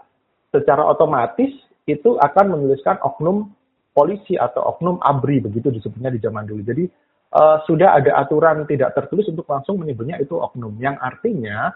secara 0.54 0.86
otomatis 0.86 1.50
itu 1.84 2.16
akan 2.16 2.56
menuliskan 2.56 2.96
oknum 3.02 3.50
polisi 3.90 4.38
atau 4.38 4.70
oknum 4.76 5.02
ABRI 5.02 5.50
begitu 5.50 5.74
disebutnya 5.74 6.14
di 6.14 6.22
zaman 6.22 6.46
dulu. 6.46 6.62
Jadi 6.62 6.86
uh, 7.34 7.62
sudah 7.66 7.98
ada 7.98 8.18
aturan 8.18 8.66
tidak 8.66 8.94
tertulis 8.94 9.26
untuk 9.30 9.46
langsung 9.46 9.78
menyebutnya 9.78 10.18
itu 10.18 10.34
oknum 10.36 10.74
yang 10.78 10.98
artinya 10.98 11.74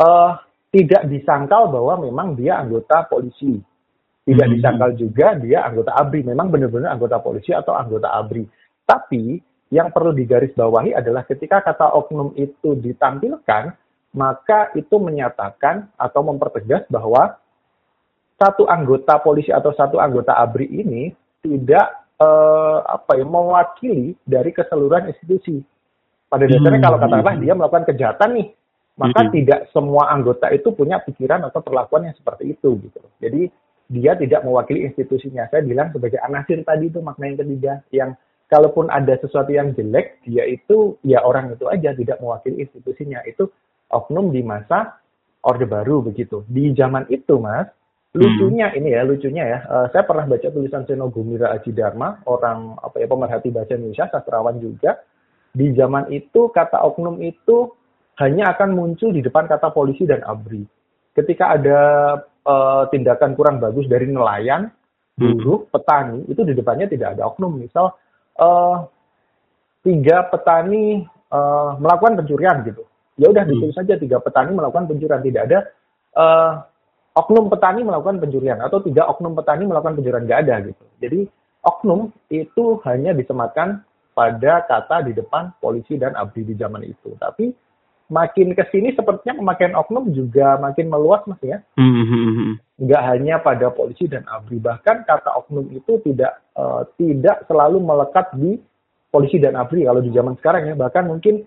uh, 0.00 0.40
tidak 0.68 1.08
disangkal 1.08 1.72
bahwa 1.72 2.04
memang 2.04 2.36
dia 2.36 2.60
anggota 2.60 3.08
polisi. 3.08 3.56
Tidak 4.28 4.44
hmm. 4.44 4.54
disangkal 4.60 4.92
juga 4.92 5.32
dia 5.40 5.64
anggota 5.64 5.96
ABRI, 5.96 6.28
memang 6.28 6.52
benar-benar 6.52 6.92
anggota 6.92 7.16
polisi 7.24 7.56
atau 7.56 7.72
anggota 7.72 8.12
ABRI. 8.12 8.44
Tapi 8.84 9.40
yang 9.72 9.88
perlu 9.92 10.12
digarisbawahi 10.12 10.92
adalah 10.96 11.24
ketika 11.24 11.64
kata 11.64 11.96
oknum 11.96 12.36
itu 12.36 12.76
ditampilkan, 12.76 13.72
maka 14.16 14.72
itu 14.76 14.96
menyatakan 15.00 15.88
atau 15.96 16.20
mempertegas 16.24 16.84
bahwa 16.92 17.36
satu 18.36 18.68
anggota 18.68 19.16
polisi 19.20 19.48
atau 19.48 19.72
satu 19.72 19.96
anggota 19.96 20.36
ABRI 20.36 20.66
ini 20.68 21.02
tidak 21.40 22.07
eh, 22.18 22.78
apa 22.82 23.12
ya 23.18 23.24
mewakili 23.24 24.14
dari 24.26 24.50
keseluruhan 24.50 25.10
institusi. 25.10 25.62
Pada 26.28 26.44
dasarnya 26.44 26.82
hmm. 26.82 26.86
kalau 26.86 26.98
katakanlah 27.00 27.36
dia 27.40 27.52
melakukan 27.56 27.84
kejahatan 27.88 28.30
nih, 28.36 28.48
maka 29.00 29.20
hmm. 29.24 29.32
tidak 29.32 29.60
semua 29.72 30.12
anggota 30.12 30.52
itu 30.52 30.68
punya 30.76 31.00
pikiran 31.00 31.40
atau 31.48 31.64
perlakuan 31.64 32.10
yang 32.10 32.16
seperti 32.18 32.52
itu 32.52 32.76
gitu. 32.84 33.00
Jadi 33.22 33.48
dia 33.88 34.12
tidak 34.20 34.44
mewakili 34.44 34.84
institusinya. 34.84 35.48
Saya 35.48 35.64
bilang 35.64 35.88
sebagai 35.88 36.20
anasir 36.20 36.60
tadi 36.68 36.92
itu 36.92 37.00
makna 37.00 37.32
yang 37.32 37.38
ketiga 37.40 37.72
yang 37.88 38.10
kalaupun 38.52 38.92
ada 38.92 39.16
sesuatu 39.16 39.48
yang 39.48 39.72
jelek, 39.72 40.20
dia 40.28 40.44
itu 40.44 41.00
ya 41.00 41.24
orang 41.24 41.56
itu 41.56 41.64
aja 41.64 41.96
tidak 41.96 42.20
mewakili 42.20 42.68
institusinya. 42.68 43.24
Itu 43.24 43.48
oknum 43.88 44.28
di 44.28 44.44
masa 44.44 45.00
Orde 45.44 45.64
Baru 45.64 46.04
begitu. 46.04 46.44
Di 46.44 46.76
zaman 46.76 47.08
itu, 47.08 47.40
Mas, 47.40 47.70
lucunya 48.16 48.72
hmm. 48.72 48.78
ini 48.80 48.88
ya, 48.96 49.02
lucunya 49.04 49.44
ya. 49.44 49.58
Uh, 49.68 49.86
saya 49.92 50.08
pernah 50.08 50.24
baca 50.24 50.48
tulisan 50.48 50.88
Seno 50.88 51.12
Gumira 51.12 51.52
Aji 51.52 51.76
Dharma, 51.76 52.24
orang 52.24 52.80
apa 52.80 52.96
ya 53.04 53.06
pemerhati 53.10 53.52
bahasa 53.52 53.76
Indonesia, 53.76 54.08
sastrawan 54.08 54.56
juga. 54.56 54.96
Di 55.52 55.74
zaman 55.76 56.08
itu 56.12 56.48
kata 56.48 56.80
oknum 56.84 57.20
itu 57.20 57.72
hanya 58.20 58.56
akan 58.56 58.74
muncul 58.74 59.12
di 59.12 59.20
depan 59.20 59.44
kata 59.44 59.72
polisi 59.72 60.08
dan 60.08 60.24
ABRI. 60.24 60.64
Ketika 61.12 61.58
ada 61.58 61.80
uh, 62.46 62.84
tindakan 62.88 63.34
kurang 63.36 63.58
bagus 63.60 63.84
dari 63.90 64.08
nelayan, 64.08 64.72
buruh, 65.18 65.66
hmm. 65.66 65.70
petani, 65.74 66.18
itu 66.30 66.40
di 66.46 66.54
depannya 66.54 66.86
tidak 66.88 67.18
ada 67.18 67.28
oknum. 67.28 67.58
Misal 67.58 67.92
uh, 68.38 68.86
tiga 69.84 70.30
petani 70.30 71.04
uh, 71.28 71.76
melakukan 71.76 72.22
pencurian 72.22 72.64
gitu. 72.64 72.86
Ya 73.18 73.28
udah 73.28 73.42
hmm. 73.44 73.52
ditulis 73.52 73.76
saja 73.76 73.98
tiga 73.98 74.22
petani 74.22 74.54
melakukan 74.54 74.86
pencurian, 74.88 75.20
tidak 75.20 75.42
ada 75.50 75.58
uh, 76.14 76.52
oknum 77.18 77.50
petani 77.50 77.82
melakukan 77.82 78.22
pencurian 78.22 78.62
atau 78.62 78.78
tiga 78.78 79.10
oknum 79.10 79.34
petani 79.34 79.66
melakukan 79.66 79.98
pencurian 79.98 80.22
nggak 80.22 80.42
ada 80.46 80.54
gitu. 80.70 80.84
Jadi 81.02 81.20
oknum 81.66 82.14
itu 82.30 82.78
hanya 82.86 83.10
disematkan 83.10 83.82
pada 84.14 84.62
kata 84.66 85.10
di 85.10 85.12
depan 85.18 85.50
polisi 85.58 85.98
dan 85.98 86.14
abdi 86.14 86.46
di 86.46 86.54
zaman 86.54 86.86
itu. 86.86 87.18
Tapi 87.18 87.50
makin 88.08 88.56
ke 88.56 88.64
sini 88.72 88.94
sepertinya 88.96 89.36
pemakaian 89.36 89.74
oknum 89.74 90.10
juga 90.14 90.56
makin 90.62 90.86
meluas 90.88 91.22
mas 91.26 91.38
ya. 91.42 91.58
Mm-hmm. 91.76 92.82
Nggak 92.86 93.02
hanya 93.10 93.34
pada 93.42 93.74
polisi 93.74 94.06
dan 94.06 94.22
ABRI, 94.26 94.62
bahkan 94.62 95.02
kata 95.02 95.34
oknum 95.44 95.66
itu 95.74 95.98
tidak 96.06 96.38
uh, 96.54 96.86
tidak 96.96 97.44
selalu 97.50 97.82
melekat 97.82 98.30
di 98.38 98.58
polisi 99.10 99.42
dan 99.42 99.58
ABRI 99.58 99.86
kalau 99.86 100.00
di 100.00 100.10
zaman 100.14 100.34
sekarang 100.38 100.70
ya. 100.70 100.74
Bahkan 100.78 101.04
mungkin 101.10 101.42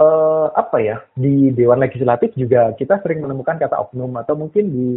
uh, 0.00 0.48
apa 0.54 0.78
ya 0.82 0.96
di 1.14 1.52
Dewan 1.54 1.82
Legislatif 1.82 2.34
juga 2.34 2.74
kita 2.74 3.02
sering 3.02 3.22
menemukan 3.22 3.58
kata 3.58 3.76
oknum 3.78 4.14
atau 4.18 4.34
mungkin 4.34 4.64
di 4.70 4.88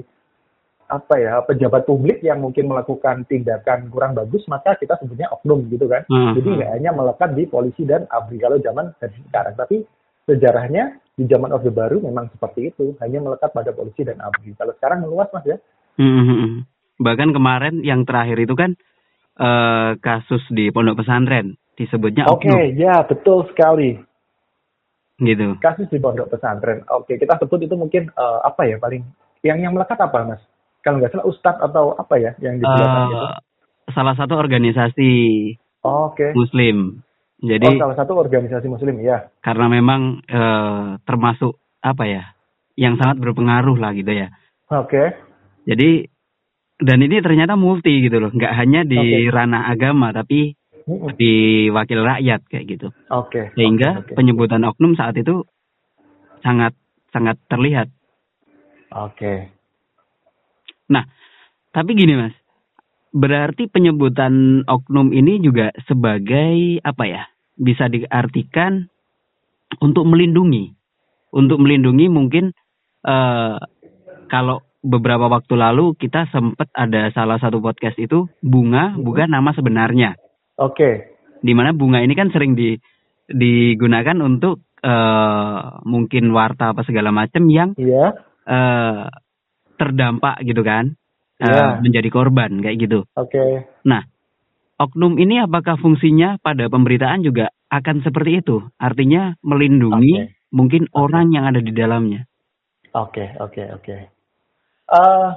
apa 0.88 1.20
ya 1.20 1.44
pejabat 1.44 1.84
publik 1.84 2.24
yang 2.24 2.40
mungkin 2.40 2.72
melakukan 2.72 3.28
tindakan 3.28 3.92
kurang 3.92 4.16
bagus 4.16 4.48
maka 4.48 4.80
kita 4.80 4.96
sebutnya 5.04 5.28
oknum 5.36 5.68
gitu 5.68 5.86
kan. 5.92 6.08
Mm-hmm. 6.08 6.34
Jadi 6.40 6.50
nggak 6.56 6.72
hanya 6.80 6.92
melekat 6.96 7.30
di 7.36 7.44
polisi 7.44 7.84
dan 7.84 8.08
ABRI 8.08 8.38
kalau 8.40 8.58
zaman 8.64 8.96
sekarang, 9.04 9.56
tapi 9.60 9.84
sejarahnya 10.24 10.96
di 11.20 11.28
zaman 11.28 11.52
Orde 11.52 11.76
Baru 11.76 12.00
memang 12.00 12.32
seperti 12.32 12.72
itu, 12.72 12.96
hanya 13.04 13.20
melekat 13.20 13.52
pada 13.52 13.76
polisi 13.76 14.08
dan 14.08 14.16
ABRI. 14.24 14.56
Kalau 14.56 14.74
sekarang 14.80 15.04
meluas 15.04 15.28
mas 15.36 15.44
ya. 15.44 15.60
Hmm, 16.00 16.64
bahkan 17.02 17.36
kemarin 17.36 17.84
yang 17.84 18.08
terakhir 18.08 18.40
itu 18.40 18.56
kan 18.56 18.80
uh, 19.42 19.98
kasus 20.00 20.46
di 20.54 20.70
pondok 20.72 21.04
pesantren 21.04 21.58
disebutnya 21.76 22.30
Oke, 22.32 22.48
okay, 22.48 22.72
ya 22.80 23.04
betul 23.04 23.44
sekali. 23.52 24.00
Gitu. 25.18 25.58
Kasus 25.58 25.90
di 25.90 25.98
pondok 25.98 26.30
pesantren. 26.30 26.86
Oke, 26.94 27.18
kita 27.18 27.42
sebut 27.42 27.66
itu 27.66 27.74
mungkin 27.74 28.14
uh, 28.14 28.46
apa 28.46 28.70
ya 28.70 28.78
paling 28.78 29.02
yang 29.42 29.58
yang 29.58 29.74
melekat 29.74 29.98
apa 29.98 30.24
mas? 30.26 30.42
Kalau 30.86 31.02
nggak 31.02 31.14
salah 31.14 31.26
ustadz 31.26 31.62
atau 31.62 31.98
apa 31.98 32.16
ya 32.22 32.32
yang 32.38 32.62
di 32.62 32.66
uh, 32.66 32.78
itu? 32.78 33.18
Salah 33.98 34.14
satu 34.14 34.38
organisasi 34.38 35.12
oh, 35.88 36.14
okay. 36.14 36.36
Muslim 36.38 37.02
jadi 37.38 37.70
oh, 37.70 37.78
salah 37.78 37.98
satu 37.98 38.18
organisasi 38.18 38.66
muslim 38.66 38.98
ya. 38.98 39.30
Karena 39.46 39.70
memang 39.70 40.26
e, 40.26 40.42
termasuk 41.06 41.62
apa 41.86 42.04
ya, 42.10 42.24
yang 42.74 42.98
sangat 42.98 43.22
berpengaruh 43.22 43.78
lah 43.78 43.94
gitu 43.94 44.10
ya. 44.10 44.34
Oke. 44.74 44.90
Okay. 44.90 45.08
Jadi 45.70 46.10
dan 46.82 46.98
ini 47.06 47.22
ternyata 47.22 47.54
multi 47.54 48.02
gitu 48.02 48.18
loh, 48.18 48.34
nggak 48.34 48.54
hanya 48.58 48.82
di 48.86 48.98
okay. 48.98 49.30
ranah 49.30 49.70
agama 49.70 50.10
tapi 50.14 50.57
di 51.20 51.68
wakil 51.68 52.00
rakyat 52.02 52.42
kayak 52.48 52.66
gitu. 52.66 52.88
Oke. 53.12 53.28
Okay. 53.28 53.46
Sehingga 53.60 54.02
okay, 54.02 54.04
okay. 54.12 54.16
penyebutan 54.16 54.64
oknum 54.64 54.96
saat 54.96 55.20
itu 55.20 55.44
sangat 56.42 56.72
sangat 57.12 57.36
terlihat. 57.52 57.92
Oke. 58.96 59.20
Okay. 59.20 59.38
Nah, 60.88 61.04
tapi 61.76 62.00
gini 62.00 62.16
mas, 62.16 62.36
Berarti 63.18 63.72
penyebutan 63.72 64.62
oknum 64.70 65.16
ini 65.16 65.40
juga 65.40 65.74
sebagai 65.90 66.84
apa 66.86 67.04
ya? 67.10 67.24
Bisa 67.58 67.88
diartikan 67.90 68.86
untuk 69.82 70.06
melindungi. 70.06 70.76
Untuk 71.34 71.58
melindungi 71.64 72.14
mungkin 72.14 72.54
uh, 73.08 73.58
kalau 74.30 74.62
beberapa 74.86 75.26
waktu 75.32 75.58
lalu 75.58 75.98
kita 75.98 76.30
sempat 76.30 76.70
ada 76.78 77.10
salah 77.16 77.42
satu 77.42 77.58
podcast 77.58 77.98
itu 77.98 78.30
bunga 78.46 78.94
bukan 79.00 79.34
nama 79.34 79.50
sebenarnya. 79.56 80.14
Oke. 80.58 80.74
Okay. 80.74 80.94
Di 81.46 81.54
mana 81.54 81.70
bunga 81.72 82.02
ini 82.02 82.18
kan 82.18 82.34
sering 82.34 82.58
di, 82.58 82.74
digunakan 83.30 84.18
untuk 84.26 84.66
uh, 84.82 85.82
mungkin 85.86 86.34
warta 86.34 86.74
apa 86.74 86.82
segala 86.82 87.14
macam 87.14 87.46
yang 87.46 87.78
Iya. 87.78 88.18
uh, 88.50 89.06
terdampak 89.78 90.42
gitu 90.42 90.66
kan, 90.66 90.98
uh, 91.42 91.46
Iya. 91.46 91.66
menjadi 91.86 92.10
korban 92.10 92.58
kayak 92.66 92.78
gitu. 92.82 93.00
Oke. 93.14 93.70
Nah, 93.86 94.02
oknum 94.82 95.22
ini 95.22 95.42
apakah 95.46 95.78
fungsinya 95.78 96.42
pada 96.42 96.66
pemberitaan 96.70 97.22
juga 97.22 97.54
akan 97.70 98.02
seperti 98.02 98.42
itu? 98.42 98.66
Artinya 98.82 99.38
melindungi 99.46 100.14
Oke. 100.26 100.50
mungkin 100.50 100.90
orang 100.98 101.30
yang 101.38 101.46
ada 101.46 101.62
di 101.62 101.70
dalamnya. 101.70 102.26
Oke, 102.98 103.30
oke, 103.38 103.62
oke. 103.78 103.98
Eh, 104.88 105.30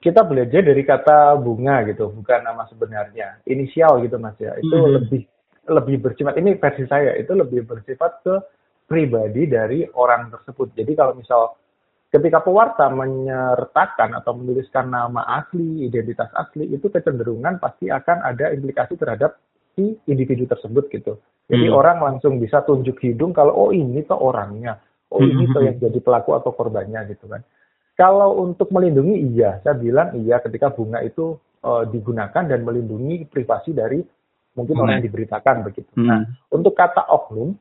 kita 0.00 0.22
belajar 0.22 0.62
dari 0.62 0.82
kata 0.84 1.34
bunga 1.40 1.82
gitu, 1.88 2.12
bukan 2.12 2.40
nama 2.44 2.68
sebenarnya. 2.68 3.42
Inisial 3.48 4.04
gitu 4.04 4.16
Mas 4.20 4.36
ya. 4.38 4.54
Itu 4.60 4.76
Mhm. 4.76 4.92
lebih 5.02 5.22
lebih 5.66 5.96
bersifat 5.98 6.38
ini 6.38 6.54
versi 6.54 6.86
saya 6.86 7.18
itu 7.18 7.34
lebih 7.34 7.66
bersifat 7.66 8.22
ke 8.22 8.34
pribadi 8.86 9.50
dari 9.50 9.82
orang 9.98 10.30
tersebut. 10.30 10.78
Jadi 10.78 10.94
kalau 10.94 11.18
misal 11.18 11.58
ketika 12.14 12.38
pewarta 12.38 12.86
menyertakan 12.86 14.14
atau 14.14 14.38
menuliskan 14.38 14.94
nama 14.94 15.26
asli, 15.42 15.90
identitas 15.90 16.30
asli, 16.38 16.70
itu 16.70 16.86
kecenderungan 16.86 17.58
pasti 17.58 17.90
akan 17.90 18.22
ada 18.22 18.54
implikasi 18.54 18.94
terhadap 18.94 19.42
si 19.74 19.98
individu 20.06 20.46
tersebut 20.46 20.86
gitu. 20.94 21.18
Jadi 21.50 21.66
Hmm. 21.66 21.78
orang 21.78 21.98
langsung 21.98 22.38
bisa 22.38 22.62
tunjuk 22.62 23.02
hidung 23.02 23.34
kalau 23.34 23.54
oh 23.54 23.70
ini 23.74 24.06
tuh 24.06 24.18
orangnya, 24.18 24.78
oh 25.10 25.22
ini 25.22 25.50
tuh 25.50 25.66
yang 25.66 25.76
jadi 25.82 25.98
pelaku 25.98 26.38
atau 26.38 26.54
korbannya 26.54 27.10
gitu 27.10 27.26
kan. 27.26 27.42
Kalau 27.96 28.44
untuk 28.44 28.68
melindungi 28.70 29.32
iya, 29.32 29.58
saya 29.64 29.72
bilang 29.72 30.12
iya 30.20 30.36
ketika 30.44 30.68
bunga 30.68 31.00
itu 31.00 31.40
eh, 31.64 31.84
digunakan 31.88 32.44
dan 32.44 32.60
melindungi 32.60 33.24
privasi 33.24 33.72
dari 33.72 34.04
mungkin 34.56 34.76
orang 34.80 35.00
yang 35.00 35.06
diberitakan 35.08 35.64
begitu. 35.64 35.88
Hmm. 35.96 36.08
Nah, 36.08 36.20
untuk 36.52 36.76
kata 36.76 37.08
oknum 37.08 37.56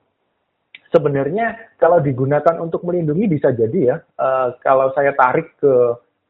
sebenarnya 0.92 1.76
kalau 1.80 2.00
digunakan 2.04 2.56
untuk 2.60 2.84
melindungi 2.84 3.32
bisa 3.32 3.56
jadi 3.56 3.80
ya. 3.80 3.98
eh, 4.04 4.50
kalau 4.60 4.92
saya 4.92 5.16
tarik 5.16 5.56
ke 5.60 5.74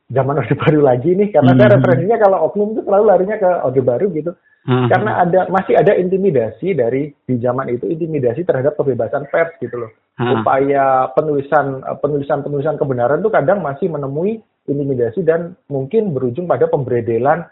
zaman 0.10 0.38
orde 0.38 0.54
baru 0.54 0.80
lagi 0.86 1.18
nih, 1.18 1.34
karena 1.34 1.58
saya 1.58 1.70
Hmm. 1.70 1.76
referensinya 1.82 2.18
kalau 2.22 2.38
oknum 2.50 2.78
itu 2.78 2.82
selalu 2.86 3.06
larinya 3.10 3.38
ke 3.42 3.50
orde 3.66 3.82
baru 3.82 4.08
gitu. 4.14 4.32
Hmm. 4.66 4.90
Karena 4.90 5.22
ada 5.22 5.46
masih 5.54 5.78
ada 5.78 5.94
intimidasi 5.94 6.74
dari 6.74 7.14
di 7.14 7.36
zaman 7.38 7.70
itu 7.70 7.86
intimidasi 7.86 8.42
terhadap 8.42 8.74
kebebasan 8.74 9.30
pers 9.30 9.54
gitu 9.62 9.78
loh. 9.78 9.94
Ah. 10.18 10.42
Upaya 10.42 11.14
penulisan 11.14 11.86
penulisan 12.02 12.42
penulisan 12.42 12.74
kebenaran 12.82 13.22
tuh 13.22 13.30
kadang 13.30 13.62
masih 13.62 13.94
menemui 13.94 14.42
intimidasi 14.66 15.22
dan 15.22 15.54
mungkin 15.70 16.18
berujung 16.18 16.50
pada 16.50 16.66
pemberedelan 16.66 17.46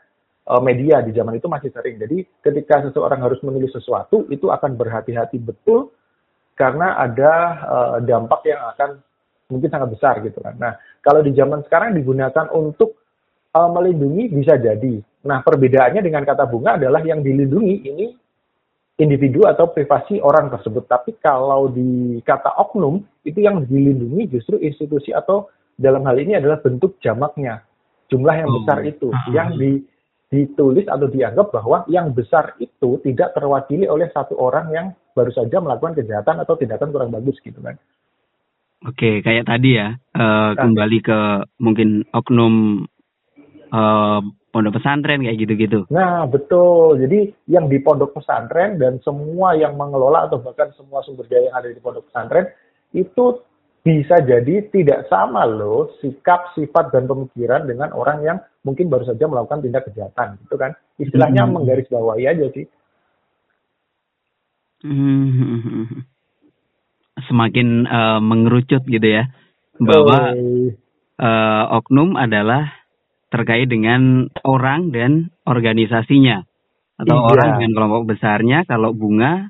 eh, 0.50 0.62
media 0.66 1.06
di 1.06 1.14
zaman 1.14 1.38
itu 1.38 1.46
masih 1.46 1.70
sering. 1.70 2.02
Jadi 2.02 2.26
ketika 2.42 2.82
seseorang 2.90 3.22
harus 3.22 3.38
menulis 3.46 3.70
sesuatu 3.70 4.26
itu 4.34 4.50
akan 4.50 4.74
berhati-hati 4.74 5.38
betul 5.38 5.94
karena 6.58 6.98
ada 6.98 7.34
eh, 7.62 7.98
dampak 8.10 8.42
yang 8.50 8.74
akan 8.74 8.90
mungkin 9.54 9.70
sangat 9.70 9.90
besar 9.94 10.18
gitu 10.26 10.42
kan. 10.42 10.58
Nah, 10.58 10.74
kalau 11.04 11.20
di 11.20 11.36
zaman 11.36 11.62
sekarang 11.68 11.94
digunakan 12.00 12.48
untuk 12.56 12.96
eh, 13.52 13.70
melindungi 13.70 14.32
bisa 14.32 14.56
jadi. 14.56 15.04
Nah, 15.24 15.40
perbedaannya 15.44 16.02
dengan 16.04 16.24
kata 16.24 16.48
bunga 16.48 16.80
adalah 16.80 17.04
yang 17.04 17.20
dilindungi 17.24 17.76
ini 17.84 18.08
individu 19.00 19.44
atau 19.50 19.72
privasi 19.72 20.22
orang 20.24 20.54
tersebut. 20.54 20.86
Tapi 20.86 21.18
kalau 21.20 21.72
di 21.72 22.20
kata 22.22 22.56
oknum, 22.60 23.02
itu 23.26 23.40
yang 23.42 23.64
dilindungi 23.66 24.30
justru 24.30 24.60
institusi 24.62 25.16
atau 25.16 25.50
dalam 25.74 26.06
hal 26.06 26.20
ini 26.20 26.38
adalah 26.38 26.62
bentuk 26.62 27.02
jamaknya. 27.02 27.66
Jumlah 28.12 28.36
yang 28.38 28.50
Oh. 28.52 28.56
besar 28.62 28.86
itu. 28.86 29.10
Ah. 29.10 29.26
Yang 29.34 29.50
di, 29.58 29.72
ditulis 30.30 30.86
atau 30.86 31.10
dianggap 31.10 31.50
bahwa 31.50 31.86
yang 31.90 32.14
besar 32.14 32.54
itu 32.62 33.02
tidak 33.02 33.34
terwakili 33.34 33.90
oleh 33.90 34.10
satu 34.14 34.38
orang 34.38 34.70
yang 34.70 34.88
baru 35.14 35.30
saja 35.34 35.62
melakukan 35.62 35.98
kejahatan 35.98 36.42
atau 36.42 36.54
tindakan 36.58 36.90
kurang 36.90 37.12
bagus 37.14 37.38
gitu 37.42 37.58
kan. 37.62 37.78
Oke, 38.84 39.24
kayak 39.24 39.48
tadi 39.48 39.80
ya, 39.80 39.96
eh, 39.96 40.52
kembali 40.60 40.98
ke 41.00 41.20
mungkin 41.64 42.04
oknum 42.12 42.84
eh, 43.74 44.20
pondok 44.54 44.78
pesantren 44.78 45.26
kayak 45.26 45.40
gitu-gitu. 45.42 45.90
Nah, 45.90 46.30
betul. 46.30 47.02
Jadi 47.02 47.34
yang 47.50 47.66
di 47.72 47.82
pondok 47.82 48.14
pesantren 48.14 48.78
dan 48.78 49.02
semua 49.02 49.58
yang 49.58 49.74
mengelola 49.74 50.30
atau 50.30 50.38
bahkan 50.44 50.70
semua 50.78 51.02
sumber 51.02 51.26
daya 51.26 51.50
yang 51.50 51.58
ada 51.58 51.74
di 51.74 51.82
pondok 51.82 52.06
pesantren 52.12 52.54
itu 52.94 53.42
bisa 53.84 54.22
jadi 54.24 54.70
tidak 54.70 55.10
sama 55.10 55.44
loh 55.44 55.92
sikap, 56.00 56.54
sifat, 56.56 56.94
dan 56.94 57.10
pemikiran 57.10 57.68
dengan 57.68 57.92
orang 57.92 58.24
yang 58.24 58.38
mungkin 58.64 58.88
baru 58.88 59.10
saja 59.10 59.26
melakukan 59.26 59.66
tindak 59.66 59.90
kejahatan. 59.90 60.38
Gitu 60.46 60.56
kan. 60.56 60.72
Istilahnya 61.02 61.50
Hmm. 61.50 61.58
menggarisbawahi 61.58 62.24
aja 62.30 62.46
sih. 62.54 62.70
Hmm. 64.86 66.13
Semakin 67.34 67.90
eh, 67.90 68.20
mengerucut 68.22 68.86
gitu 68.86 69.08
ya, 69.10 69.26
bahwa 69.82 70.38
Eh, 70.38 70.70
eh, 71.18 71.64
oknum 71.74 72.14
adalah 72.14 72.70
terkait 73.34 73.66
dengan 73.66 74.30
orang 74.46 74.94
dan 74.94 75.34
organisasinya 75.42 76.46
atau 77.02 77.16
Iya. 77.18 77.26
orang 77.26 77.50
dengan 77.58 77.72
kelompok 77.74 78.14
besarnya. 78.14 78.70
Kalau 78.70 78.94
bunga 78.94 79.50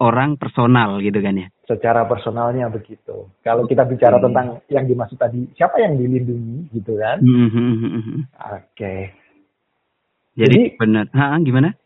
orang 0.00 0.40
personal 0.40 1.04
gitu 1.04 1.20
kan 1.20 1.36
ya. 1.36 1.48
secara 1.68 2.08
personalnya 2.08 2.72
begitu. 2.72 3.28
Kalau 3.44 3.68
kita 3.68 3.84
bicara 3.84 4.16
Oke. 4.16 4.24
tentang 4.24 4.64
yang 4.72 4.88
dimaksud 4.88 5.20
tadi, 5.20 5.52
siapa 5.52 5.84
yang 5.84 6.00
dilindungi 6.00 6.72
gitu 6.72 6.96
kan. 6.96 7.20
Hmm. 7.20 8.24
Oke. 8.56 9.12
Jadi, 10.32 10.72
Jadi- 10.72 10.80
benar. 10.80 11.12
Ha, 11.12 11.36
gimana? 11.44 11.76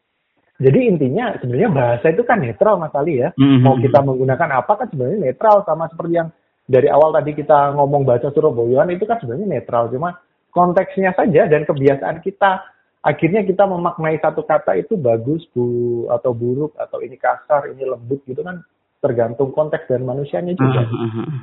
Jadi 0.62 0.79
intinya 0.87 1.35
sebenarnya 1.42 1.70
bahasa 1.75 2.07
itu 2.14 2.22
kan 2.22 2.38
netral 2.38 2.79
Mas 2.79 2.94
Ali 2.94 3.18
ya. 3.18 3.35
Mhm. 3.35 3.66
Mau 3.66 3.75
kita 3.83 3.98
menggunakan 3.98 4.62
apa 4.62 4.72
kan 4.79 4.87
sebenarnya 4.87 5.18
netral 5.18 5.66
sama 5.66 5.90
seperti 5.90 6.22
yang 6.22 6.29
dari 6.70 6.87
awal 6.87 7.11
tadi 7.11 7.35
kita 7.35 7.75
ngomong 7.75 8.07
bahasa 8.07 8.31
Surabayaan 8.31 8.94
itu 8.94 9.03
kan 9.03 9.18
sebenarnya 9.18 9.59
netral 9.59 9.90
cuma 9.90 10.22
konteksnya 10.55 11.11
saja 11.18 11.51
dan 11.51 11.66
kebiasaan 11.66 12.22
kita 12.22 12.62
akhirnya 13.03 13.42
kita 13.42 13.66
memaknai 13.66 14.22
satu 14.22 14.46
kata 14.46 14.79
itu 14.79 14.94
bagus 14.94 15.42
bu 15.51 16.07
atau 16.07 16.31
buruk 16.31 16.79
atau 16.79 17.03
ini 17.03 17.18
kasar 17.18 17.75
ini 17.75 17.83
lembut 17.83 18.22
gitu 18.31 18.46
kan 18.46 18.62
tergantung 19.03 19.51
konteks 19.51 19.90
dan 19.90 20.07
manusianya 20.07 20.55
juga. 20.55 20.87
Ah. 20.87 21.42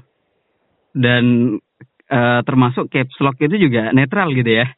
Dan 0.96 1.26
eh, 2.08 2.40
termasuk 2.48 2.88
caps 2.88 3.20
lock 3.20 3.36
itu 3.44 3.60
juga 3.60 3.92
netral 3.92 4.32
gitu 4.32 4.64
ya. 4.64 4.72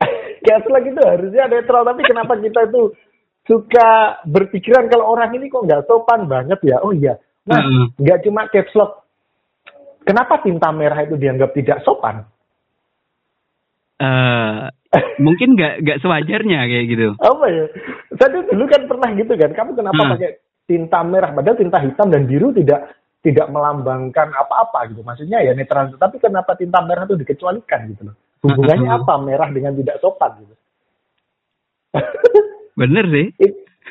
Gaslight 0.48 0.88
itu 0.88 1.02
harusnya 1.04 1.44
netral 1.52 1.84
tapi 1.84 2.00
kenapa 2.08 2.40
kita 2.40 2.72
itu 2.72 2.96
suka 3.44 4.20
berpikiran 4.24 4.88
kalau 4.88 5.12
orang 5.12 5.36
ini 5.36 5.48
kok 5.48 5.64
nggak 5.64 5.84
sopan 5.84 6.24
banget 6.26 6.58
ya. 6.64 6.80
Oh 6.80 6.92
iya. 6.92 7.16
Nah 7.44 7.60
nggak 7.96 8.24
cuma 8.24 8.48
caps 8.48 8.72
lock. 8.72 9.04
Kenapa 10.04 10.40
tinta 10.40 10.68
merah 10.68 11.00
itu 11.00 11.16
dianggap 11.16 11.52
tidak 11.52 11.80
sopan? 11.80 12.24
Eh, 13.94 14.56
mungkin 15.16 15.56
nggak 15.56 15.80
nggak 15.80 16.00
sewajarnya 16.00 16.60
kayak 16.66 16.86
gitu. 16.88 17.08
apa 17.16 17.44
ya? 17.48 17.64
Saya 18.20 18.42
dulu 18.44 18.64
kan 18.68 18.82
pernah 18.84 19.08
gitu 19.16 19.32
kan. 19.32 19.50
Kamu 19.52 19.70
kenapa 19.74 20.02
Hmm. 20.02 20.12
pakai 20.16 20.30
tinta 20.64 21.00
merah? 21.04 21.30
Padahal 21.32 21.56
tinta 21.56 21.78
hitam 21.80 22.08
dan 22.10 22.22
biru 22.26 22.52
tidak 22.52 22.92
tidak 23.24 23.48
melambangkan 23.48 24.28
apa-apa 24.34 24.92
gitu. 24.92 25.00
Maksudnya 25.00 25.40
ya 25.40 25.56
netral. 25.56 25.96
Tapi 25.96 26.20
kenapa 26.20 26.52
tinta 26.56 26.84
merah 26.84 27.08
itu 27.08 27.16
dikecualikan 27.16 27.80
gitu 27.96 28.12
loh? 28.12 28.16
Hubungannya 28.44 28.92
Hmm. 28.92 29.00
apa 29.00 29.14
merah 29.24 29.48
dengan 29.48 29.72
tidak 29.72 29.96
sopan 30.04 30.36
gitu 30.44 30.52
Bener 32.74 33.04
sih. 33.10 33.26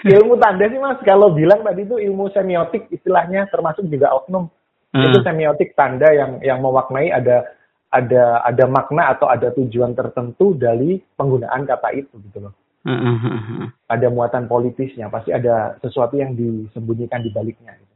Ilmu 0.03 0.35
tanda 0.35 0.67
sih 0.67 0.79
mas 0.83 0.99
kalau 1.07 1.31
bilang 1.31 1.63
tadi 1.63 1.87
itu 1.87 1.95
ilmu 1.95 2.27
semiotik 2.35 2.91
istilahnya 2.91 3.47
termasuk 3.47 3.87
juga 3.87 4.11
oknum 4.11 4.51
Heeh. 4.91 5.09
itu 5.09 5.17
semiotik 5.23 5.73
tanda 5.79 6.11
yang 6.11 6.43
yang 6.43 6.59
memaknai 6.59 7.07
ada 7.07 7.47
ada 7.87 8.43
ada 8.43 8.65
makna 8.67 9.15
atau 9.15 9.31
ada 9.31 9.55
tujuan 9.55 9.95
tertentu 9.95 10.59
dari 10.59 10.99
penggunaan 11.15 11.63
kata 11.63 11.95
itu 11.95 12.19
gitu 12.29 12.49
loh 12.49 12.53
heeh. 12.83 13.71
ada 13.87 14.07
muatan 14.11 14.51
politisnya 14.51 15.07
pasti 15.07 15.31
ada 15.31 15.79
sesuatu 15.79 16.19
yang 16.19 16.35
disembunyikan 16.35 17.23
di 17.23 17.31
baliknya 17.31 17.71
gitu. 17.79 17.93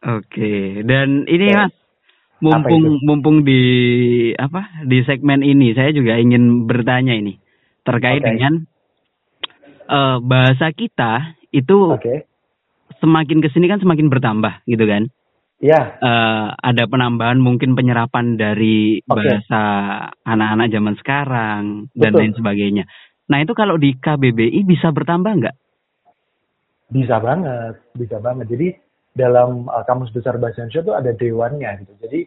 Oke, 0.00 0.80
dan 0.84 1.28
ini 1.28 1.52
Ya. 1.52 1.68
Mas, 1.68 1.74
mumpung 2.40 2.84
mumpung 3.04 3.36
di 3.44 3.62
apa 4.40 4.64
di 4.88 5.04
segmen 5.04 5.44
ini 5.44 5.76
saya 5.76 5.92
juga 5.92 6.16
ingin 6.16 6.64
bertanya 6.64 7.12
ini 7.12 7.36
terkait 7.84 8.24
Oke. 8.24 8.28
dengan 8.32 8.64
eh, 9.90 10.16
bahasa 10.22 10.70
kita 10.70 11.34
itu 11.50 11.98
oke 11.98 12.14
semakin 13.02 13.42
ke 13.42 13.48
sini 13.50 13.66
kan 13.66 13.82
semakin 13.82 14.06
bertambah 14.06 14.62
gitu 14.70 14.84
kan. 14.86 15.10
ya 15.60 15.98
Eh, 16.00 16.46
ada 16.56 16.84
penambahan 16.88 17.36
mungkin 17.36 17.76
penyerapan 17.76 18.38
dari 18.40 19.02
Oke. 19.04 19.12
bahasa 19.12 19.62
anak-anak 20.24 20.72
zaman 20.72 20.94
sekarang 20.96 21.62
dan 21.92 22.10
Betul. 22.14 22.20
lain 22.22 22.34
sebagainya. 22.38 22.84
Nah 23.28 23.38
itu 23.44 23.52
kalau 23.52 23.76
di 23.76 23.92
KBBI 23.98 24.64
bisa 24.64 24.88
bertambah 24.88 25.32
nggak? 25.36 25.56
bisa 26.90 27.22
banget 27.22 27.74
bisa 27.94 28.18
banget 28.18 28.50
jadi 28.50 28.68
dalam 29.14 29.70
uh, 29.70 29.82
kamus 29.86 30.10
besar 30.10 30.36
bahasa 30.42 30.62
Indonesia 30.62 30.82
itu 30.82 30.94
ada 30.94 31.10
dewannya 31.14 31.70
gitu 31.86 31.94
jadi 32.02 32.20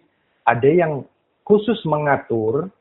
ada 0.48 0.70
yang 0.72 0.94
khusus 1.44 1.80
mengatur 1.84 2.72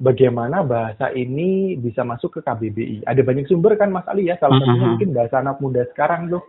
bagaimana 0.00 0.66
bahasa 0.66 1.14
ini 1.14 1.78
bisa 1.78 2.02
masuk 2.02 2.38
ke 2.38 2.40
KBBI 2.42 3.06
ada 3.06 3.22
banyak 3.22 3.46
sumber 3.46 3.78
kan 3.78 3.94
Mas 3.94 4.06
Ali 4.10 4.26
ya 4.26 4.36
salah 4.42 4.58
satunya 4.58 4.82
Mhm. 4.82 4.90
mungkin 4.98 5.10
bahasa 5.14 5.36
anak 5.38 5.56
muda 5.62 5.82
sekarang 5.94 6.28
tuh 6.28 6.42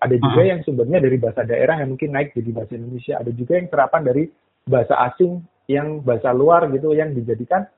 Ada 0.00 0.16
juga 0.16 0.40
yang 0.48 0.64
sumbernya 0.64 0.96
dari 0.96 1.20
bahasa 1.20 1.44
daerah 1.44 1.76
yang 1.76 1.92
mungkin 1.92 2.16
naik 2.16 2.32
jadi 2.32 2.56
bahasa 2.56 2.72
Indonesia. 2.72 3.20
Ada 3.20 3.36
juga 3.36 3.60
yang 3.60 3.68
serapan 3.68 4.00
dari 4.00 4.24
bahasa 4.64 4.96
asing 4.96 5.44
yang 5.68 6.00
bahasa 6.00 6.32
luar 6.32 6.72
gitu 6.72 6.96
yang 6.96 7.12
dijadikan 7.12 7.68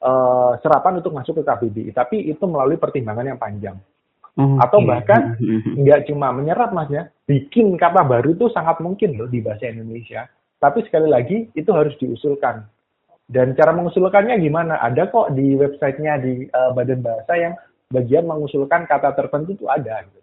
uh, 0.00 0.56
serapan 0.64 1.04
untuk 1.04 1.12
masuk 1.12 1.36
ke 1.36 1.42
KBBI. 1.44 1.92
Tapi 1.92 2.32
itu 2.32 2.40
melalui 2.48 2.80
pertimbangan 2.80 3.28
yang 3.28 3.36
panjang. 3.36 3.76
Okay. 4.32 4.56
Atau 4.64 4.88
bahkan 4.88 5.36
nggak 5.76 6.08
cuma 6.08 6.32
menyerap 6.32 6.72
mas 6.72 6.88
ya, 6.88 7.12
bikin 7.28 7.76
kata 7.76 8.08
baru 8.08 8.32
itu 8.32 8.48
sangat 8.56 8.80
mungkin 8.80 9.12
loh 9.20 9.28
di 9.28 9.44
bahasa 9.44 9.68
Indonesia. 9.68 10.32
Tapi 10.56 10.80
sekali 10.88 11.12
lagi 11.12 11.52
itu 11.52 11.70
harus 11.76 11.92
diusulkan. 12.00 12.64
Dan 13.26 13.58
cara 13.58 13.74
mengusulkannya 13.74 14.38
gimana? 14.38 14.78
Ada 14.78 15.10
kok 15.10 15.34
di 15.34 15.58
websitenya 15.58 16.22
di 16.22 16.46
uh, 16.46 16.70
Badan 16.70 17.02
Bahasa 17.02 17.34
yang 17.34 17.54
bagian 17.90 18.26
mengusulkan 18.26 18.86
kata 18.86 19.18
tertentu 19.18 19.58
itu 19.58 19.66
ada. 19.66 20.06
Gitu. 20.06 20.20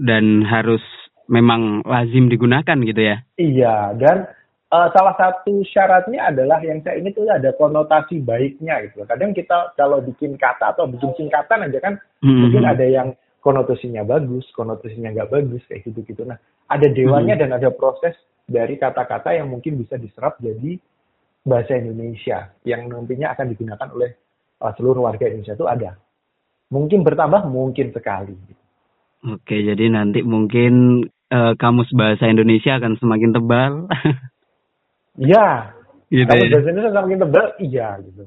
Dan 0.00 0.40
harus 0.48 0.80
memang 1.28 1.84
lazim 1.84 2.32
digunakan 2.32 2.76
gitu 2.80 3.00
ya? 3.00 3.16
Iya, 3.36 3.94
dan 4.00 4.26
uh, 4.72 4.88
salah 4.90 5.14
satu 5.14 5.62
syaratnya 5.66 6.32
adalah 6.32 6.58
yang 6.64 6.82
saya 6.82 6.98
ingat 6.98 7.14
itu 7.14 7.28
ada 7.28 7.50
konotasi 7.54 8.18
baiknya 8.22 8.82
gitu. 8.88 9.06
Kadang 9.06 9.30
kita 9.36 9.74
kalau 9.78 10.00
bikin 10.00 10.34
kata 10.40 10.74
atau 10.74 10.90
bikin 10.90 11.14
singkatan 11.14 11.70
aja 11.70 11.78
kan 11.78 11.94
mm-hmm. 12.24 12.40
mungkin 12.40 12.64
ada 12.66 12.86
yang 12.86 13.08
konotasinya 13.44 14.02
bagus, 14.04 14.48
konotasinya 14.52 15.12
nggak 15.12 15.30
bagus 15.32 15.62
kayak 15.70 15.86
gitu-gitu. 15.86 16.26
Nah, 16.26 16.36
ada 16.66 16.86
dewanya 16.90 17.38
mm-hmm. 17.38 17.52
dan 17.52 17.58
ada 17.62 17.68
proses 17.70 18.14
dari 18.50 18.74
kata-kata 18.74 19.30
yang 19.36 19.46
mungkin 19.46 19.78
bisa 19.78 19.94
diserap 19.94 20.38
jadi 20.42 20.80
bahasa 21.44 21.76
Indonesia 21.76 22.52
yang 22.68 22.88
nantinya 22.88 23.32
akan 23.32 23.46
digunakan 23.56 23.88
oleh 23.96 24.10
uh, 24.60 24.72
seluruh 24.76 25.04
warga 25.04 25.24
Indonesia 25.26 25.56
itu 25.56 25.66
ada. 25.66 25.96
Mungkin 26.70 27.02
bertambah, 27.02 27.50
mungkin 27.50 27.90
sekali. 27.90 28.36
Oke, 29.26 29.58
jadi 29.60 29.90
nanti 29.90 30.22
mungkin 30.22 31.04
uh, 31.32 31.52
kamus 31.58 31.90
bahasa 31.92 32.30
Indonesia 32.30 32.78
akan 32.78 32.94
semakin 33.00 33.30
tebal. 33.34 33.72
Iya. 35.18 35.74
gitu 36.14 36.28
kamus 36.28 36.46
ya? 36.46 36.52
bahasa 36.54 36.68
Indonesia 36.70 36.92
semakin 36.94 37.20
tebal, 37.20 37.46
iya 37.58 37.88
gitu. 38.04 38.22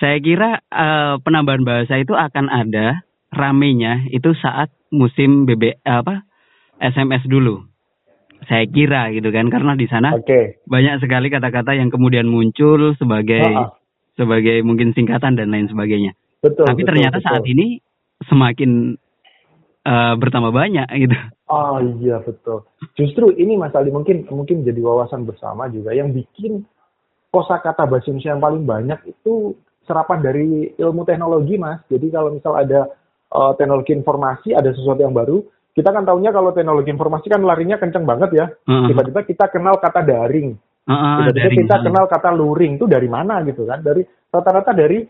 Saya 0.00 0.16
kira 0.24 0.50
uh, 0.72 1.20
penambahan 1.20 1.60
bahasa 1.60 2.00
itu 2.00 2.16
akan 2.16 2.48
ada 2.48 3.04
ramenya 3.30 4.08
itu 4.10 4.32
saat 4.40 4.72
musim 4.90 5.46
BB 5.46 5.84
apa 5.86 6.24
SMS 6.80 7.22
dulu 7.28 7.69
saya 8.48 8.64
kira 8.68 9.12
gitu 9.12 9.28
kan 9.28 9.48
karena 9.52 9.76
di 9.76 9.86
sana 9.90 10.16
okay. 10.16 10.60
banyak 10.64 11.02
sekali 11.02 11.28
kata-kata 11.28 11.76
yang 11.76 11.92
kemudian 11.92 12.24
muncul 12.28 12.96
sebagai 12.96 13.44
uh 13.44 13.68
-huh. 13.68 13.70
sebagai 14.16 14.64
mungkin 14.64 14.96
singkatan 14.96 15.36
dan 15.36 15.52
lain 15.52 15.68
sebagainya. 15.68 16.16
Betul. 16.40 16.64
Tapi 16.64 16.82
betul, 16.82 16.88
ternyata 16.88 17.18
betul. 17.20 17.28
saat 17.28 17.44
ini 17.44 17.66
semakin 18.28 18.96
uh, 19.84 20.14
bertambah 20.16 20.52
banyak 20.52 20.88
gitu. 20.96 21.16
Oh 21.50 21.82
iya 22.00 22.22
betul. 22.22 22.64
Justru 22.96 23.34
ini 23.36 23.58
Mas 23.58 23.74
Ali 23.74 23.92
mungkin 23.92 24.24
mungkin 24.30 24.62
jadi 24.62 24.80
wawasan 24.80 25.26
bersama 25.26 25.68
juga 25.68 25.92
yang 25.92 26.14
bikin 26.14 26.64
kosakata 27.30 27.86
bahasa 27.86 28.10
Indonesia 28.10 28.32
yang 28.32 28.42
paling 28.42 28.64
banyak 28.66 29.00
itu 29.10 29.54
serapan 29.84 30.22
dari 30.22 30.70
ilmu 30.78 31.02
teknologi 31.04 31.58
Mas. 31.58 31.82
Jadi 31.90 32.06
kalau 32.08 32.30
misal 32.32 32.54
ada 32.56 32.86
uh, 33.34 33.52
teknologi 33.58 33.92
informasi 33.96 34.54
ada 34.54 34.70
sesuatu 34.70 35.02
yang 35.02 35.14
baru 35.14 35.42
kita 35.70 35.90
kan 35.94 36.02
tahunya 36.02 36.30
kalau 36.34 36.50
teknologi 36.50 36.90
informasi 36.90 37.26
kan 37.30 37.42
larinya 37.46 37.78
kenceng 37.78 38.02
banget 38.02 38.30
ya. 38.34 38.46
Tiba-tiba 38.66 39.20
kita 39.22 39.46
kenal 39.48 39.78
kata 39.78 40.02
daring. 40.02 40.58
Tiba-tiba 40.84 41.50
kita 41.62 41.76
kenal 41.86 42.04
kata 42.10 42.30
luring 42.34 42.76
itu 42.80 42.86
dari 42.90 43.06
mana 43.06 43.42
gitu 43.46 43.62
kan? 43.68 43.78
Dari 43.78 44.02
rata-rata 44.30 44.74
dari 44.74 45.06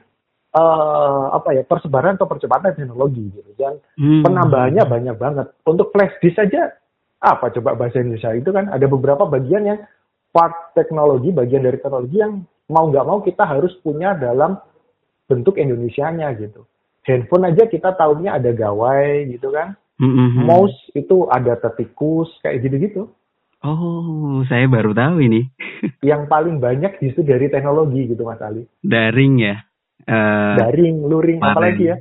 uh, 0.52 1.24
apa 1.32 1.56
ya 1.56 1.62
persebaran 1.64 2.20
atau 2.20 2.28
percepatan 2.28 2.76
teknologi 2.76 3.24
gitu. 3.32 3.50
Dan 3.56 3.80
hmm. 3.96 4.22
penambahannya 4.26 4.84
banyak 4.84 5.16
banget. 5.16 5.46
Untuk 5.64 5.94
flash 5.94 6.12
disk 6.20 6.36
saja 6.36 6.76
apa 7.20 7.52
coba 7.52 7.76
bahasa 7.76 8.00
Indonesia 8.00 8.32
itu 8.32 8.48
kan 8.52 8.72
ada 8.72 8.86
beberapa 8.88 9.28
bagian 9.28 9.64
yang 9.64 9.80
part 10.32 10.76
teknologi, 10.76 11.32
bagian 11.32 11.64
dari 11.64 11.80
teknologi 11.80 12.16
yang 12.20 12.44
mau 12.70 12.88
nggak 12.88 13.06
mau 13.06 13.18
kita 13.24 13.44
harus 13.44 13.74
punya 13.80 14.14
dalam 14.14 14.60
bentuk 15.24 15.56
Indonesianya 15.56 16.32
gitu. 16.36 16.68
Handphone 17.08 17.48
aja 17.48 17.64
kita 17.64 17.96
tahunya 17.96 18.36
ada 18.36 18.50
gawai 18.52 19.24
gitu 19.32 19.48
kan. 19.48 19.72
Mm-hmm. 20.00 20.48
Mouse 20.48 20.78
itu 20.96 21.28
ada 21.28 21.60
tetikus 21.60 22.32
kayak 22.40 22.64
gitu-gitu. 22.64 23.12
Oh, 23.60 24.40
saya 24.48 24.64
baru 24.64 24.96
tahu 24.96 25.20
ini. 25.20 25.44
yang 26.10 26.24
paling 26.24 26.56
banyak 26.56 26.96
justru 27.04 27.20
dari 27.28 27.52
teknologi 27.52 28.08
gitu 28.08 28.24
Mas 28.24 28.40
Ali. 28.40 28.64
Daring 28.80 29.34
ya. 29.36 29.60
Uh, 30.08 30.56
Daring, 30.56 31.04
luring, 31.04 31.38
apa 31.44 31.52
apalagi 31.52 31.92
ya. 31.92 31.96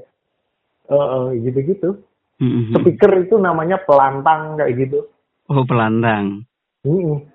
Uh, 0.88 0.96
uh, 0.96 1.28
gitu-gitu. 1.36 2.00
Mm-hmm. 2.40 2.80
Speaker 2.80 3.12
itu 3.20 3.36
namanya 3.36 3.84
pelantang 3.84 4.56
kayak 4.56 4.80
gitu. 4.80 5.12
Oh, 5.52 5.68
pelantang. 5.68 6.48
Mm-hmm. 6.88 7.28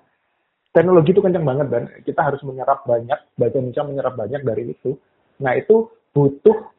Teknologi 0.73 1.13
itu 1.13 1.21
kencang 1.21 1.45
banget 1.45 1.67
dan 1.69 1.83
kita 2.01 2.19
harus 2.25 2.41
menyerap 2.41 2.83
banyak, 2.83 3.15
bahasa 3.37 3.61
Indonesia 3.61 3.85
menyerap 3.85 4.13
banyak 4.17 4.41
dari 4.41 4.73
itu. 4.73 4.97
Nah, 5.39 5.53
itu 5.55 5.87
butuh 6.11 6.74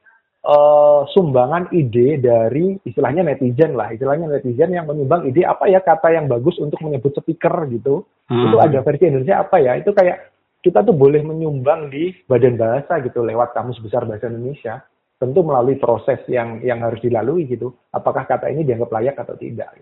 uh, 0.47 1.03
sumbangan 1.11 1.69
ide 1.75 2.23
dari 2.23 2.79
istilahnya 2.87 3.27
netizen 3.27 3.75
lah, 3.75 3.91
istilahnya 3.91 4.31
netizen 4.31 4.71
yang 4.71 4.87
menyumbang 4.87 5.27
ide 5.27 5.43
apa 5.43 5.67
ya 5.67 5.83
kata 5.83 6.15
yang 6.15 6.31
bagus 6.31 6.55
untuk 6.63 6.79
menyebut 6.87 7.13
speaker 7.19 7.67
gitu. 7.69 8.07
Hmm. 8.31 8.51
Itu 8.51 8.57
ada 8.63 8.79
versi 8.87 9.11
Indonesia 9.11 9.43
apa 9.43 9.59
ya? 9.59 9.75
Itu 9.77 9.91
kayak 9.91 10.31
kita 10.63 10.87
tuh 10.87 10.95
boleh 10.95 11.23
menyumbang 11.27 11.91
di 11.91 12.15
badan 12.31 12.55
bahasa 12.55 13.03
gitu 13.03 13.27
lewat 13.27 13.53
kamus 13.53 13.83
besar 13.83 14.07
bahasa 14.07 14.31
Indonesia. 14.31 14.87
Tentu 15.17 15.41
melalui 15.43 15.81
proses 15.81 16.21
yang 16.29 16.61
yang 16.63 16.79
harus 16.85 17.01
dilalui 17.03 17.49
gitu. 17.49 17.75
Apakah 17.91 18.29
kata 18.29 18.53
ini 18.53 18.63
dianggap 18.69 18.93
layak 18.93 19.17
atau 19.17 19.35
tidak? 19.35 19.73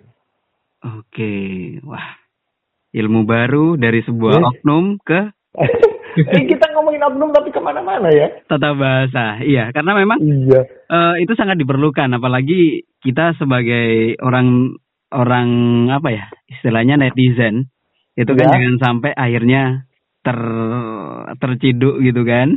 Oke, 0.85 1.79
wah 1.83 2.24
ilmu 2.94 3.27
baru 3.27 3.74
dari 3.74 4.00
sebuah 4.07 4.38
eh. 4.38 4.46
oknum 4.55 5.03
ke 5.03 5.20
eh, 6.18 6.44
kita 6.46 6.66
ngomongin 6.74 7.03
oknum 7.03 7.31
tapi 7.35 7.50
ke 7.50 7.61
mana-mana 7.61 8.09
ya. 8.11 8.31
Tata 8.46 8.74
bahasa, 8.74 9.42
iya. 9.42 9.70
Karena 9.74 9.92
memang 9.98 10.18
iya. 10.22 10.62
Uh, 10.87 11.14
itu 11.18 11.35
sangat 11.35 11.59
diperlukan, 11.59 12.11
apalagi 12.14 12.87
kita 13.03 13.35
sebagai 13.37 14.18
orang 14.22 14.79
orang 15.14 15.48
apa 15.94 16.09
ya 16.11 16.27
istilahnya 16.50 16.98
netizen 16.98 17.70
itu 18.18 18.31
kan 18.35 18.46
ya. 18.46 18.50
kan 18.50 18.55
jangan 18.59 18.74
sampai 18.83 19.11
akhirnya 19.14 19.62
ter 20.22 20.38
terciduk 21.38 22.00
gitu 22.03 22.22
kan. 22.22 22.55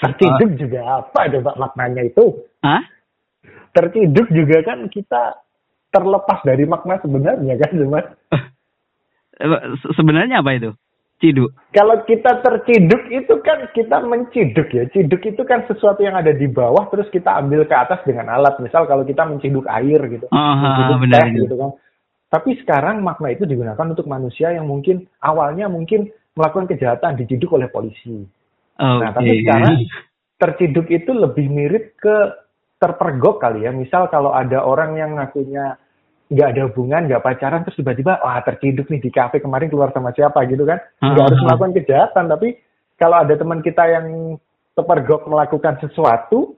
Terciduk 0.00 0.50
uh, 0.52 0.56
juga 0.56 0.80
apa 1.02 1.20
coba 1.28 1.50
maknanya 1.56 2.02
itu? 2.04 2.44
Hah? 2.64 2.84
Terciduk 3.72 4.28
juga 4.32 4.56
kan 4.64 4.88
kita 4.88 5.40
terlepas 5.90 6.38
dari 6.46 6.64
makna 6.64 7.02
sebenarnya 7.02 7.54
kan, 7.58 7.70
Mas? 7.90 8.06
sebenarnya 9.96 10.44
apa 10.44 10.50
itu? 10.54 10.70
Ciduk. 11.20 11.52
Kalau 11.76 12.00
kita 12.08 12.40
terciduk 12.40 13.12
itu 13.12 13.34
kan 13.44 13.68
kita 13.76 14.00
menciduk 14.08 14.72
ya. 14.72 14.88
Ciduk 14.88 15.20
itu 15.20 15.42
kan 15.44 15.68
sesuatu 15.68 16.00
yang 16.00 16.16
ada 16.16 16.32
di 16.32 16.48
bawah 16.48 16.88
terus 16.88 17.12
kita 17.12 17.36
ambil 17.36 17.68
ke 17.68 17.76
atas 17.76 18.00
dengan 18.08 18.32
alat. 18.32 18.56
Misal 18.56 18.88
kalau 18.88 19.04
kita 19.04 19.28
menciduk 19.28 19.68
air 19.68 20.00
gitu. 20.08 20.24
Oh, 20.32 20.54
menciduk 20.56 20.96
benar, 21.04 21.28
teh 21.28 21.44
gitu 21.44 21.56
kan. 21.60 21.70
Tapi 22.32 22.50
sekarang 22.64 23.04
makna 23.04 23.36
itu 23.36 23.44
digunakan 23.44 23.84
untuk 23.84 24.08
manusia 24.08 24.48
yang 24.56 24.64
mungkin 24.64 25.04
awalnya 25.20 25.68
mungkin 25.68 26.08
melakukan 26.32 26.72
kejahatan 26.72 27.20
diciduk 27.20 27.52
oleh 27.52 27.68
polisi. 27.68 28.24
Okay. 28.80 29.00
Nah, 29.04 29.12
tapi 29.12 29.44
sekarang 29.44 29.76
terciduk 30.40 30.88
itu 30.88 31.12
lebih 31.12 31.52
mirip 31.52 32.00
ke 32.00 32.16
terpergok 32.80 33.44
kali 33.44 33.68
ya. 33.68 33.76
Misal 33.76 34.08
kalau 34.08 34.32
ada 34.32 34.64
orang 34.64 34.96
yang 34.96 35.20
ngakunya 35.20 35.76
nggak 36.30 36.48
ada 36.54 36.62
hubungan, 36.70 37.10
nggak 37.10 37.24
pacaran, 37.26 37.66
terus 37.66 37.76
tiba-tiba 37.82 38.22
wah 38.22 38.38
terciduk 38.46 38.86
nih 38.86 39.02
di 39.02 39.10
kafe 39.10 39.42
kemarin 39.42 39.66
keluar 39.66 39.90
sama 39.90 40.14
siapa 40.14 40.46
gitu 40.46 40.62
kan, 40.62 40.78
nggak 41.02 41.26
harus 41.26 41.40
melakukan 41.42 41.74
kejahatan, 41.82 42.24
tapi 42.30 42.48
kalau 42.94 43.16
ada 43.18 43.34
teman 43.34 43.58
kita 43.66 43.82
yang 43.90 44.38
terpergok 44.78 45.26
melakukan 45.26 45.82
sesuatu, 45.82 46.54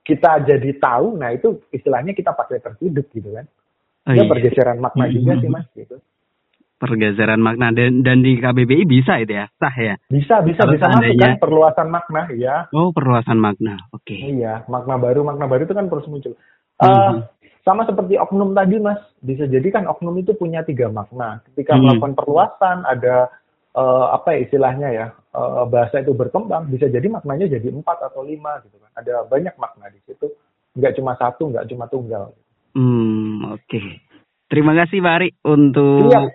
kita 0.00 0.42
jadi 0.48 0.70
tahu, 0.80 1.20
nah 1.20 1.30
itu 1.36 1.60
istilahnya 1.68 2.16
kita 2.16 2.32
pakai 2.32 2.64
terciduk 2.64 3.12
gitu 3.12 3.30
kan. 3.36 3.44
Oh, 4.08 4.16
iya. 4.16 4.24
pergeseran 4.24 4.80
makna 4.80 5.06
hmm. 5.06 5.14
juga 5.14 5.32
sih 5.36 5.50
mas 5.52 5.66
gitu. 5.76 6.00
Pergeseran 6.80 7.44
makna 7.44 7.68
dan 7.76 8.00
dan 8.00 8.24
di 8.24 8.40
KBBI 8.40 8.88
bisa 8.88 9.20
itu 9.20 9.36
ya 9.36 9.52
sah 9.60 9.74
ya? 9.76 10.00
Bisa 10.08 10.40
bisa 10.40 10.64
Kalau 10.64 10.72
bisa 10.72 10.86
masuk 10.88 11.14
kan 11.20 11.36
perluasan 11.36 11.88
makna 11.92 12.22
ya. 12.32 12.64
Oh 12.72 12.88
perluasan 12.96 13.36
makna, 13.36 13.76
oke. 13.92 14.08
Okay. 14.08 14.40
Iya 14.40 14.64
makna 14.72 14.96
baru 14.96 15.20
makna 15.20 15.44
baru 15.44 15.68
itu 15.68 15.76
kan 15.76 15.92
terus 15.92 16.08
muncul. 16.08 16.32
Uh, 16.80 17.28
sama 17.60 17.84
seperti 17.84 18.16
oknum 18.16 18.56
tadi, 18.56 18.80
Mas. 18.80 19.00
Bisa 19.20 19.44
jadi 19.44 19.68
kan 19.68 19.84
oknum 19.84 20.16
itu 20.16 20.32
punya 20.32 20.64
tiga 20.64 20.88
makna. 20.88 21.44
Ketika 21.52 21.76
hmm. 21.76 21.80
melakukan 21.84 22.14
perluasan, 22.16 22.78
ada 22.88 23.28
uh, 23.76 24.16
apa 24.16 24.36
ya 24.36 24.38
istilahnya 24.48 24.88
ya, 24.90 25.06
uh, 25.36 25.68
bahasa 25.68 26.00
itu 26.00 26.16
berkembang, 26.16 26.72
bisa 26.72 26.88
jadi 26.88 27.04
maknanya 27.12 27.52
jadi 27.52 27.68
empat 27.68 28.00
atau 28.10 28.24
lima 28.24 28.64
gitu 28.64 28.80
kan. 28.80 28.90
Ada 28.96 29.28
banyak 29.28 29.54
makna 29.60 29.92
di 29.92 30.00
situ. 30.08 30.32
Nggak 30.72 30.96
cuma 30.96 31.12
satu, 31.20 31.52
nggak 31.52 31.68
cuma 31.68 31.84
tunggal. 31.90 32.32
Hmm, 32.72 33.58
oke. 33.58 33.66
Okay. 33.66 34.00
Terima 34.50 34.74
kasih, 34.74 34.98
Pak 34.98 35.14
Ari, 35.14 35.28
untuk 35.46 36.10
iya. 36.10 36.26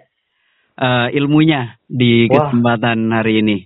uh, 0.80 1.08
ilmunya 1.12 1.76
di 1.84 2.32
Wah. 2.32 2.48
kesempatan 2.48 3.12
hari 3.12 3.44
ini. 3.44 3.58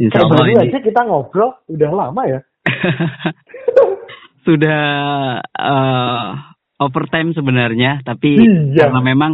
Insya 0.00 0.24
Allah 0.24 0.48
ini. 0.48 0.72
aja 0.72 0.80
kita 0.80 1.04
ngobrol, 1.04 1.52
udah 1.68 1.90
lama 1.92 2.22
ya. 2.24 2.40
Sudah 4.46 4.84
uh, 5.44 6.51
overtime 6.82 7.32
sebenarnya, 7.32 8.02
tapi 8.02 8.36
Iya. 8.38 8.86
karena 8.88 9.00
memang 9.00 9.32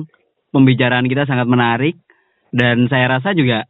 pembicaraan 0.50 1.06
kita 1.06 1.24
sangat 1.24 1.44
menarik 1.44 1.96
dan 2.50 2.88
saya 2.88 3.18
rasa 3.18 3.32
juga 3.32 3.64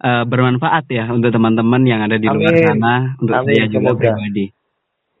eh, 0.00 0.24
bermanfaat 0.24 0.88
ya 0.88 1.12
untuk 1.12 1.28
teman-teman 1.28 1.84
yang 1.84 2.00
ada 2.00 2.16
di 2.16 2.24
luar 2.24 2.56
Amin. 2.56 2.64
sana, 2.64 2.94
untuk 3.20 3.36
Amin, 3.36 3.52
saya 3.52 3.64
juga 3.68 3.92
semoga. 3.92 4.00
pribadi. 4.00 4.46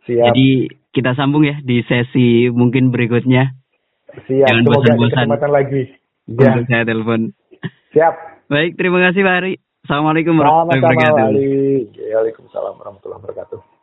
Siap. 0.08 0.24
Jadi 0.32 0.48
kita 0.90 1.10
sambung 1.12 1.44
ya 1.44 1.60
di 1.60 1.84
sesi 1.84 2.48
mungkin 2.48 2.88
berikutnya. 2.88 3.52
Siap. 4.24 4.46
jangan 4.48 4.64
bosan-bosan. 4.64 5.26
lagi. 5.52 5.82
Ya. 6.32 6.56
Untuk 6.56 6.64
saya 6.66 6.82
telepon. 6.88 7.20
Siap. 7.92 8.14
Baik, 8.48 8.74
terima 8.80 8.98
kasih 9.04 9.20
Pak 9.20 9.36
Ari. 9.44 9.52
Assalamualaikum 9.84 10.34
warahmatullahi 10.40 10.80
wabarakatuh. 10.80 11.28
Waalaikumsalam 12.16 12.74
warahmatullahi 12.80 13.20
wabarakatuh. 13.20 13.79